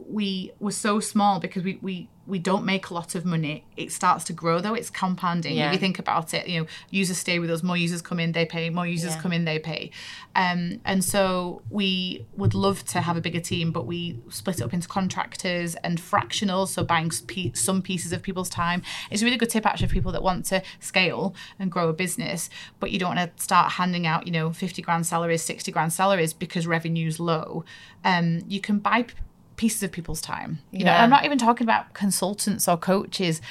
[0.08, 3.64] we were so small because we we we don't make a lot of money.
[3.78, 4.74] It starts to grow though.
[4.74, 5.56] It's compounding.
[5.56, 5.68] Yeah.
[5.68, 8.32] If you think about it, you know, users stay with us, more users come in,
[8.32, 9.22] they pay, more users yeah.
[9.22, 9.92] come in, they pay.
[10.36, 14.64] Um, and so we would love to have a bigger team, but we split it
[14.64, 18.82] up into contractors and fractionals, so buying some pieces of people's time.
[19.12, 21.94] It's a really good tip actually for people that want to scale and grow a
[21.94, 22.50] business,
[22.80, 25.94] but you don't want to start handing out, you know, 50 grand salaries, 60 grand
[25.94, 27.64] salaries because revenue's low.
[28.04, 29.06] Um, you can buy
[29.56, 30.60] pieces of people's time.
[30.72, 30.86] You yeah.
[30.86, 33.42] know, I'm not even talking about consultants or coaches.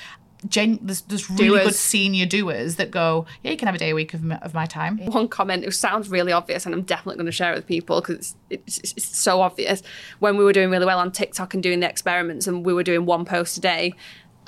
[0.46, 1.64] Gen- there's, there's really doers.
[1.64, 4.52] good senior doers that go, yeah, you can have a day a week of, of
[4.52, 4.98] my time.
[5.06, 8.00] One comment, it sounds really obvious, and I'm definitely going to share it with people
[8.00, 9.82] because it's, it's, it's, so obvious.
[10.18, 12.82] When we were doing really well on TikTok and doing the experiments, and we were
[12.82, 13.94] doing one post a day,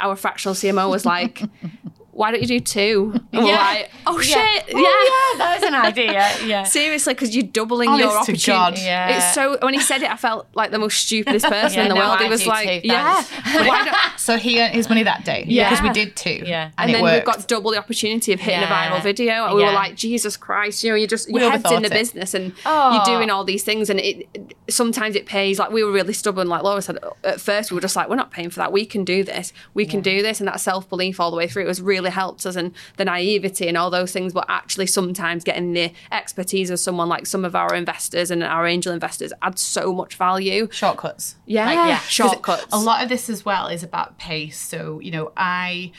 [0.01, 1.43] our fractional CMO was like,
[2.17, 3.13] why don't you do two?
[3.15, 3.57] And yeah.
[3.57, 4.79] Like, oh shit, oh, yeah.
[4.79, 4.85] yeah.
[4.85, 6.47] Oh, yeah, that was an idea.
[6.47, 8.83] Yeah, seriously, because you're doubling Honest your opportunity.
[8.83, 9.17] Yeah.
[9.17, 11.89] It's so when he said it, I felt like the most stupidest person yeah, in
[11.91, 12.21] the no, world.
[12.21, 14.17] He was like, too, yeah.
[14.17, 15.45] so he earned his money that day.
[15.47, 16.43] Yeah, because we did two.
[16.47, 19.47] Yeah, and, and then we got double the opportunity of hitting a viral video.
[19.47, 21.93] And we were like, Jesus Christ, you know, you're just your head's in the it.
[21.93, 22.95] business and oh.
[22.95, 24.27] you're doing all these things, and it
[24.71, 25.59] sometimes it pays.
[25.59, 26.49] Like we were really stubborn.
[26.49, 28.73] Like Laura said, at first we were just like, we're not paying for that.
[28.73, 29.53] We can do this.
[29.75, 31.65] We can do this, and that self belief all the way through.
[31.65, 35.45] It was really helped us and the naivety and all those things, but actually sometimes
[35.45, 39.61] getting the expertise of someone like some of our investors and our angel investors adds
[39.61, 40.69] so much value.
[40.71, 41.37] Shortcuts.
[41.47, 42.67] Yeah, like, yeah, shortcuts.
[42.73, 44.59] A lot of this as well is about pace.
[44.59, 45.93] So, you know, I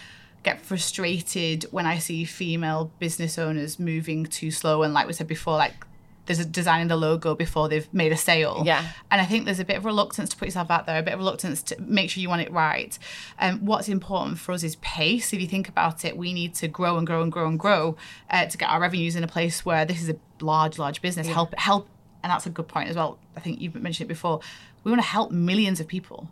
[0.44, 5.28] get frustrated when I see female business owners moving too slow and like we said
[5.28, 5.86] before, like
[6.28, 8.64] there's a designing the logo before they've made a sale.
[8.66, 8.86] Yeah.
[9.10, 11.14] And I think there's a bit of reluctance to put yourself out there, a bit
[11.14, 12.98] of reluctance to make sure you want it right.
[13.40, 15.34] And um, what's important for us is pace.
[15.34, 17.98] If you think about it, we need to grow and grow and grow and grow
[18.30, 21.28] uh, to get our revenues in a place where this is a large, large business.
[21.28, 21.34] Yeah.
[21.34, 21.88] Help, help,
[22.24, 23.18] and that's a good point as well.
[23.36, 24.42] I think you've mentioned it before.
[24.84, 26.30] We want to help millions of people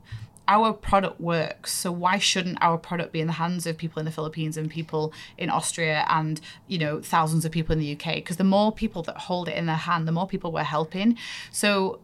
[0.48, 4.06] our product works so why shouldn't our product be in the hands of people in
[4.06, 8.16] the philippines and people in austria and you know thousands of people in the uk
[8.16, 11.18] because the more people that hold it in their hand the more people we're helping.
[11.52, 12.00] So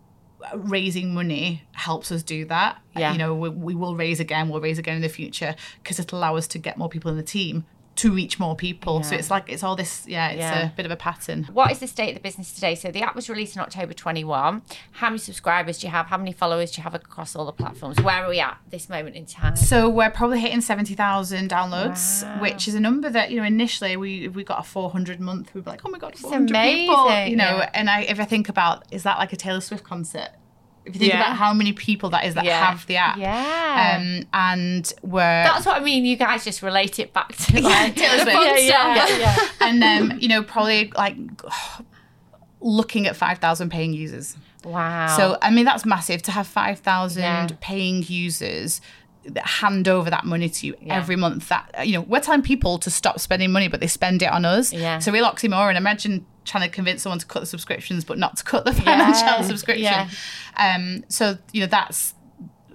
[0.55, 2.81] raising money helps us do that.
[2.95, 3.11] Yeah.
[3.11, 6.19] you know we, we will raise again we'll raise again in the future because it'll
[6.19, 8.97] allow us to get more people in the team to reach more people.
[8.97, 9.01] Yeah.
[9.01, 10.67] So it's like it's all this, yeah, it's yeah.
[10.67, 11.43] a bit of a pattern.
[11.51, 12.75] What is the state of the business today?
[12.75, 14.61] So the app was released in October 21.
[14.93, 16.07] How many subscribers do you have?
[16.07, 18.01] How many followers do you have across all the platforms?
[18.01, 19.55] Where are we at this moment in time?
[19.55, 22.41] So we're probably hitting 70,000 downloads, wow.
[22.41, 25.65] which is a number that, you know, initially we we got a 400 month, we'd
[25.65, 27.69] be like, oh my God, 400 people, you know, yeah.
[27.73, 30.29] and I, if I think about, is that like a Taylor Swift concert?
[30.83, 31.21] If you think yeah.
[31.21, 32.65] about how many people that is that yeah.
[32.65, 33.17] have the app.
[33.17, 33.99] Yeah.
[33.99, 36.05] Um, and we're That's what I mean.
[36.05, 40.27] You guys just relate it back to like yeah, yeah, yeah, yeah, And um, you
[40.27, 41.15] know, probably like
[42.61, 44.35] looking at five thousand paying users.
[44.63, 45.15] Wow.
[45.15, 48.81] So I mean that's massive to have five thousand paying users
[49.23, 50.97] that hand over that money to you yeah.
[50.97, 54.21] every month that you know we're telling people to stop spending money but they spend
[54.23, 54.97] it on us yeah.
[54.97, 58.43] so real oxymoron imagine trying to convince someone to cut the subscriptions but not to
[58.43, 59.41] cut the Financielle yeah.
[59.43, 60.09] subscription yeah.
[60.57, 62.13] Um so you know that's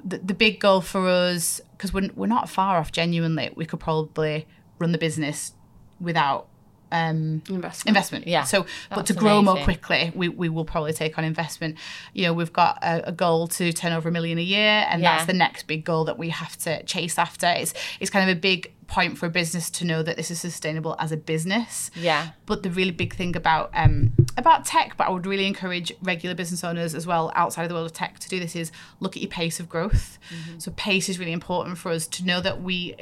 [0.06, 3.50] the, the big goal for us because we're, we're not far off genuinely.
[3.54, 4.46] We could probably
[4.78, 5.52] run the business
[6.00, 6.48] without
[6.92, 7.88] um, investment.
[7.88, 8.26] investment.
[8.26, 8.44] Yeah.
[8.44, 9.44] So, but to grow amazing.
[9.44, 11.76] more quickly, we, we will probably take on investment.
[12.12, 15.02] You know, we've got a, a goal to turn over a million a year, and
[15.02, 15.16] yeah.
[15.16, 17.46] that's the next big goal that we have to chase after.
[17.46, 20.40] It's it's kind of a big point for a business to know that this is
[20.40, 21.90] sustainable as a business.
[21.94, 22.30] Yeah.
[22.46, 26.34] But the really big thing about um, about tech, but I would really encourage regular
[26.34, 28.70] business owners as well outside of the world of tech to do this is
[29.00, 30.18] look at your pace of growth.
[30.30, 30.58] Mm-hmm.
[30.58, 32.94] So pace is really important for us to know that we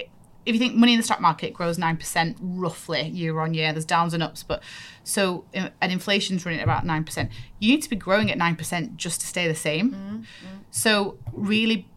[0.47, 3.85] if you think money in the stock market grows 9% roughly year on year, there's
[3.85, 4.63] downs and ups, but
[5.03, 7.31] so and inflation's running at about 9%.
[7.61, 9.93] You need to be growing at 9% just to stay the same.
[9.93, 10.23] Mm-hmm.
[10.71, 11.89] So really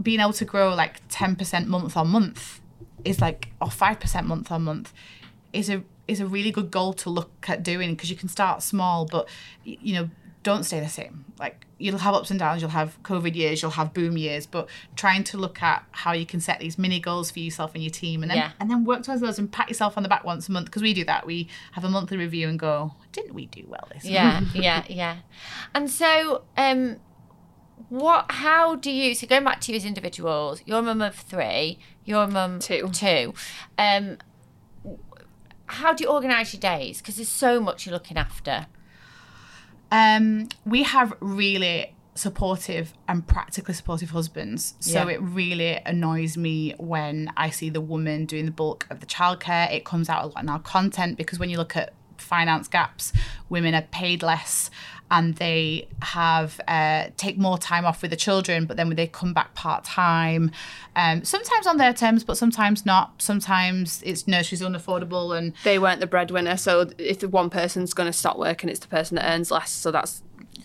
[0.00, 2.60] being able to grow like 10% month on month
[3.04, 4.92] is like or 5% month on month
[5.52, 8.62] is a is a really good goal to look at doing because you can start
[8.62, 9.28] small but
[9.64, 10.10] you know
[10.42, 11.24] don't stay the same.
[11.38, 14.68] Like you'll have ups and downs, you'll have COVID years, you'll have boom years, but
[14.96, 17.90] trying to look at how you can set these mini goals for yourself and your
[17.90, 18.50] team, and then yeah.
[18.60, 20.82] and then work towards those and pat yourself on the back once a month because
[20.82, 21.26] we do that.
[21.26, 24.04] We have a monthly review and go, didn't we do well this?
[24.04, 24.14] Year?
[24.14, 25.16] Yeah, yeah, yeah.
[25.74, 26.96] And so, um,
[27.88, 28.26] what?
[28.30, 29.14] How do you?
[29.14, 32.88] So going back to you as individuals, your mum of three, you're a mum two,
[32.92, 33.34] two.
[33.78, 34.18] Um,
[35.66, 36.98] how do you organise your days?
[36.98, 38.66] Because there's so much you're looking after.
[39.92, 44.74] Um, we have really supportive and practically supportive husbands.
[44.80, 45.14] So yeah.
[45.14, 49.72] it really annoys me when I see the woman doing the bulk of the childcare.
[49.72, 53.12] It comes out a lot in our content because when you look at finance gaps,
[53.48, 54.70] women are paid less
[55.12, 59.06] and they have uh, take more time off with the children, but then when they
[59.06, 60.50] come back part time,
[60.96, 63.20] um, sometimes on their terms, but sometimes not.
[63.20, 66.56] Sometimes it's nurseries unaffordable, and they weren't the breadwinner.
[66.56, 69.70] So if one person's going to stop working, it's the person that earns less.
[69.70, 70.22] So that's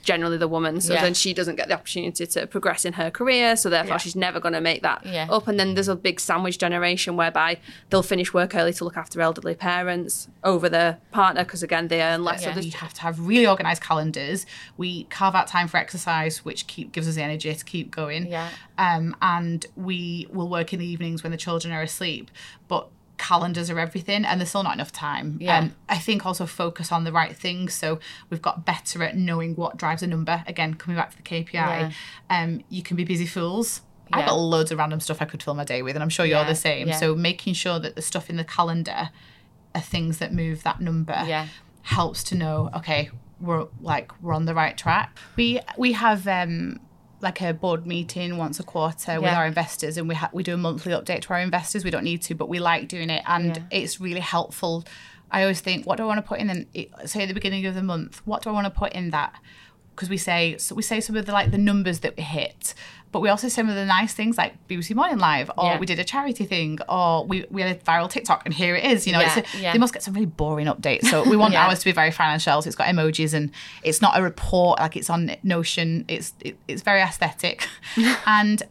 [0.07, 0.79] generally the woman.
[0.79, 1.01] So yeah.
[1.01, 3.57] then she doesn't get the opportunity to progress in her career.
[3.57, 3.97] So therefore, yeah.
[3.97, 5.27] she's never going to make that yeah.
[5.29, 5.49] up.
[5.49, 9.19] And then there's a big sandwich generation whereby they'll finish work early to look after
[9.19, 12.41] elderly parents over their partner because again they earn less.
[12.41, 12.53] Yeah.
[12.53, 14.45] So we have to have really organised calendars.
[14.77, 18.27] We carve out time for exercise, which keep gives us the energy to keep going.
[18.27, 18.49] Yeah.
[18.77, 22.31] Um, and we will work in the evenings when the children are asleep.
[22.69, 22.87] But
[23.17, 25.37] calendars are everything and there's still not enough time.
[25.41, 25.59] Yeah.
[25.59, 27.73] Um, I think also focus on the right things.
[27.73, 27.99] So
[28.29, 30.43] we've got better at knowing what drives a number.
[30.47, 31.91] Again, coming back to the KPI, yeah.
[32.29, 34.19] um, you can be busy fools yeah.
[34.19, 36.25] I've got loads of random stuff I could fill my day with, and I'm sure
[36.25, 36.91] you're the same.
[36.93, 39.09] So making sure that the stuff in the calendar
[39.75, 41.47] are things that move that number yeah.
[41.81, 43.09] helps to know, okay,
[43.39, 45.17] we're like we're on the right track.
[45.35, 46.79] We we have um
[47.21, 49.17] like a board meeting once a quarter yeah.
[49.17, 51.91] with our investors and we ha- we do a monthly update to our investors we
[51.91, 53.63] don't need to but we like doing it and yeah.
[53.71, 54.83] it's really helpful
[55.31, 56.65] i always think what do i want to put in and
[57.05, 59.33] say at the beginning of the month what do i want to put in that
[59.97, 62.75] because we say so we say some of the like the numbers that we hit
[63.11, 65.79] but we also say some of the nice things like BBC Morning Live, or yeah.
[65.79, 68.83] we did a charity thing, or we, we had a viral TikTok, and here it
[68.83, 69.07] is.
[69.07, 69.73] You know, yeah, a, yeah.
[69.73, 71.05] they must get some really boring updates.
[71.05, 72.61] So we want ours to be very Financielle.
[72.61, 73.49] So it's got emojis, and
[73.81, 76.05] it's not a report like it's on Notion.
[76.07, 77.67] It's it, it's very aesthetic,
[78.27, 78.61] and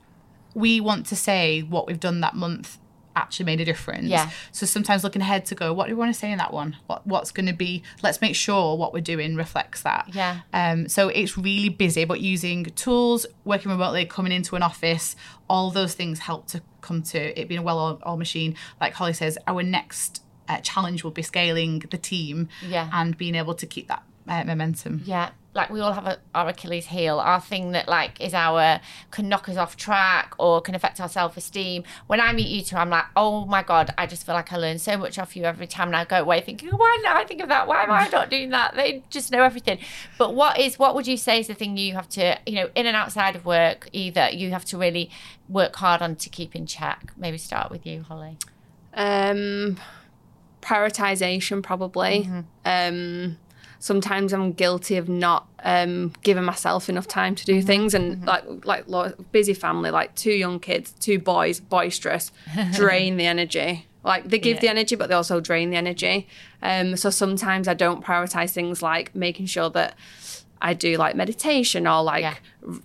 [0.55, 2.79] we want to say what we've done that month
[3.17, 4.07] actually made a difference.
[4.07, 4.31] Yeah.
[4.53, 6.77] So sometimes looking ahead to go, what do we want to say in that one?
[6.87, 7.83] What what's going to be?
[8.03, 10.11] Let's make sure what we're doing reflects that.
[10.13, 10.41] Yeah.
[10.53, 10.89] Um.
[10.89, 15.17] So it's really busy, but using tools, working remotely, coming into an office,
[15.49, 18.55] all those things help to come to it being a well-oiled machine.
[18.81, 22.49] Like Holly says, our next uh, challenge will be scaling the team.
[22.67, 22.89] Yeah.
[22.93, 25.03] And being able to keep that uh, momentum.
[25.05, 28.81] Yeah like we all have a, our Achilles heel, our thing that like is our
[29.11, 31.83] can knock us off track or can affect our self esteem.
[32.07, 34.59] When I meet you two, I'm like, oh my god, I just feel like I
[34.59, 37.25] learn so much off you every time, and I go away thinking, why did I
[37.25, 37.67] think of that?
[37.67, 38.77] Why am I not doing that?
[38.77, 39.79] They just know everything.
[40.19, 42.69] But what is what would you say is the thing you have to, you know,
[42.75, 45.11] in and outside of work, either you have to really
[45.49, 47.13] work hard on to keep in check.
[47.17, 48.37] Maybe start with you, Holly.
[48.93, 49.79] Um,
[50.61, 52.25] prioritization probably.
[52.25, 52.41] Mm-hmm.
[52.65, 53.39] Um
[53.87, 57.67] sometimes I'm guilty of not um, giving myself enough time to do mm-hmm.
[57.67, 58.67] things, and mm-hmm.
[58.67, 62.33] like like busy family, like two young kids, two boys, boisterous,
[62.73, 63.87] drain the energy.
[64.03, 64.61] Like they give yeah.
[64.61, 66.29] the energy, but they also drain the energy.
[66.63, 69.97] Um, so sometimes I don't prioritize things like making sure that
[70.61, 72.35] I do like meditation or like yeah.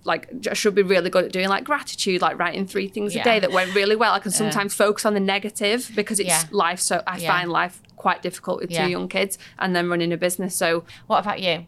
[0.04, 3.22] like I should be really good at doing like gratitude, like writing three things yeah.
[3.22, 4.12] a day that went really well.
[4.12, 6.42] I can sometimes uh, focus on the negative because it's yeah.
[6.50, 6.80] life.
[6.80, 10.54] So I find life quite difficult with two young kids and then running a business.
[10.54, 11.66] So what about you?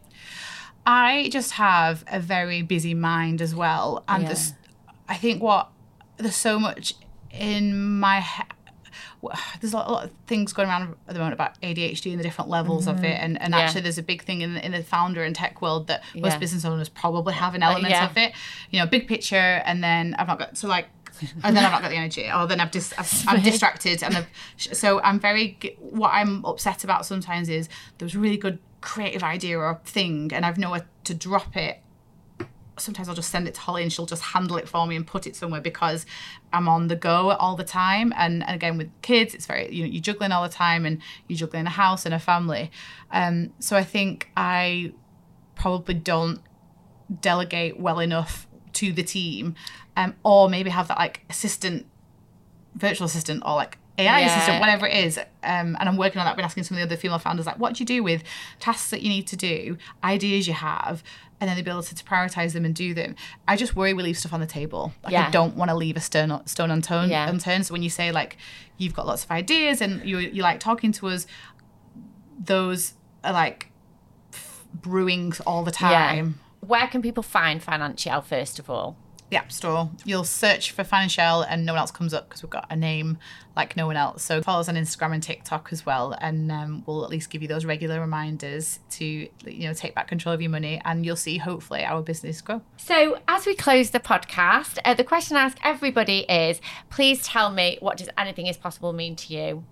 [0.85, 4.53] I just have a very busy mind as well, and this,
[5.09, 5.69] I think what
[6.17, 6.93] there's so much
[7.31, 8.45] in my head
[9.61, 12.49] there's a lot, of things going around at the moment about ADHD and the different
[12.49, 12.97] levels mm-hmm.
[12.97, 13.17] of it.
[13.19, 13.61] And, and yeah.
[13.61, 16.33] actually, there's a big thing in the, in the founder and tech world that most
[16.33, 16.37] yeah.
[16.37, 18.09] business owners probably have an element uh, yeah.
[18.09, 18.33] of it.
[18.71, 20.87] You know, big picture, and then I've not got so like.
[21.43, 24.17] And then I've not got the energy, or then I've just I've, I'm distracted, and
[24.17, 25.77] I've, so I'm very.
[25.79, 30.31] What I'm upset about sometimes is there was a really good creative idea or thing,
[30.33, 31.81] and I've nowhere to drop it,
[32.77, 35.05] sometimes I'll just send it to Holly and she'll just handle it for me and
[35.05, 36.05] put it somewhere because
[36.51, 38.13] I'm on the go all the time.
[38.15, 41.01] And, and again, with kids, it's very, you know, you're juggling all the time and
[41.27, 42.71] you're juggling a house and a family.
[43.11, 44.93] Um, so I think I
[45.55, 46.41] probably don't
[47.21, 49.55] delegate well enough to the team
[49.97, 51.85] um, or maybe have that like assistant,
[52.75, 54.35] virtual assistant or like AI yeah.
[54.35, 55.17] assistant, whatever it is.
[55.17, 56.31] Um, and I'm working on that.
[56.31, 58.23] I've been asking some of the other female founders, like, what do you do with
[58.59, 61.01] tasks that you need to do, ideas you have,
[61.39, 63.15] and then the ability to prioritize them and do them.
[63.47, 64.93] I just worry we leave stuff on the table.
[65.03, 65.27] Like yeah.
[65.27, 67.11] I don't want to leave a stone stone unturned.
[67.11, 67.29] Yeah.
[67.29, 67.65] unturned.
[67.65, 68.37] So when you say like
[68.77, 71.27] you've got lots of ideas and you you like talking to us,
[72.39, 73.69] those are like
[74.73, 76.39] brewing all the time.
[76.65, 76.67] Yeah.
[76.67, 78.97] Where can people find Financielle first of all?
[79.29, 79.89] the App Store.
[80.03, 83.17] You'll search for Financielle and no one else comes up because we've got a name
[83.55, 84.23] like no one else.
[84.23, 87.41] So follow us on Instagram and TikTok as well, and um, we'll at least give
[87.41, 91.15] you those regular reminders to you know take back control of your money, and you'll
[91.15, 92.61] see hopefully our business grow.
[92.77, 97.51] So as we close the podcast, uh, the question I ask everybody is: please tell
[97.51, 99.63] me what does anything is possible mean to you.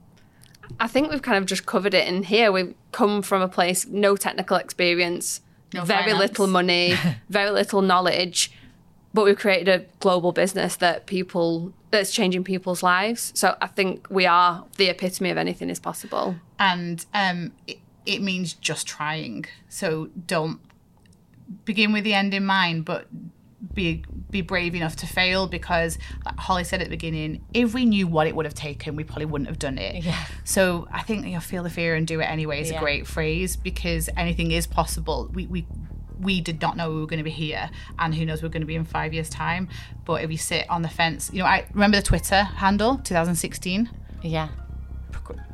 [0.79, 2.51] I think we've kind of just covered it in here.
[2.51, 5.41] We've come from a place no technical experience,
[5.73, 6.19] no very finance.
[6.19, 6.95] little money,
[7.29, 8.51] very little knowledge
[9.13, 13.31] but we've created a global business that people that's changing people's lives.
[13.35, 16.35] So I think we are the epitome of anything is possible.
[16.57, 19.45] And um, it, it means just trying.
[19.69, 20.59] So don't
[21.65, 23.07] begin with the end in mind, but
[23.73, 27.85] be be brave enough to fail because like Holly said at the beginning, if we
[27.85, 30.03] knew what it would have taken, we probably wouldn't have done it.
[30.03, 30.25] Yeah.
[30.43, 32.77] So I think you know, feel the fear and do it anyway is yeah.
[32.77, 35.29] a great phrase because anything is possible.
[35.33, 35.65] We we
[36.19, 38.61] we did not know we were going to be here and who knows we're going
[38.61, 39.67] to be in five years time
[40.05, 43.89] but if you sit on the fence you know i remember the twitter handle 2016
[44.21, 44.47] yeah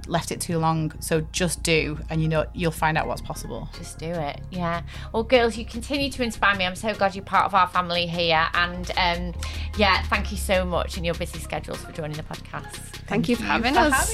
[0.10, 3.70] left it too long so just do and you know you'll find out what's possible.
[3.78, 4.82] Just do it yeah.
[5.14, 6.66] Well girls you continue to inspire me.
[6.66, 9.34] I'm so glad you're part of our family here and um,
[9.78, 12.72] yeah thank you so much in your busy schedules for joining the podcast.
[12.72, 14.14] Thank, thank you for having for us.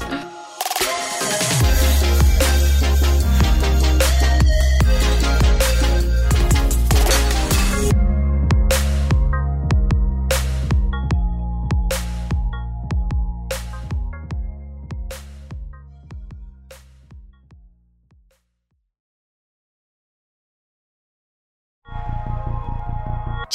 [0.00, 0.28] having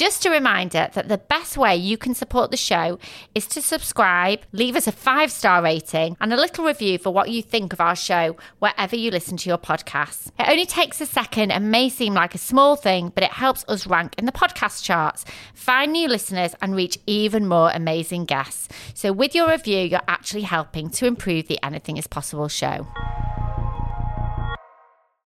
[0.01, 2.97] Just a reminder that the best way you can support the show
[3.35, 7.29] is to subscribe, leave us a five star rating, and a little review for what
[7.29, 10.31] you think of our show wherever you listen to your podcasts.
[10.39, 13.63] It only takes a second and may seem like a small thing, but it helps
[13.67, 15.23] us rank in the podcast charts,
[15.53, 18.69] find new listeners, and reach even more amazing guests.
[18.95, 22.87] So, with your review, you're actually helping to improve the Anything is Possible show.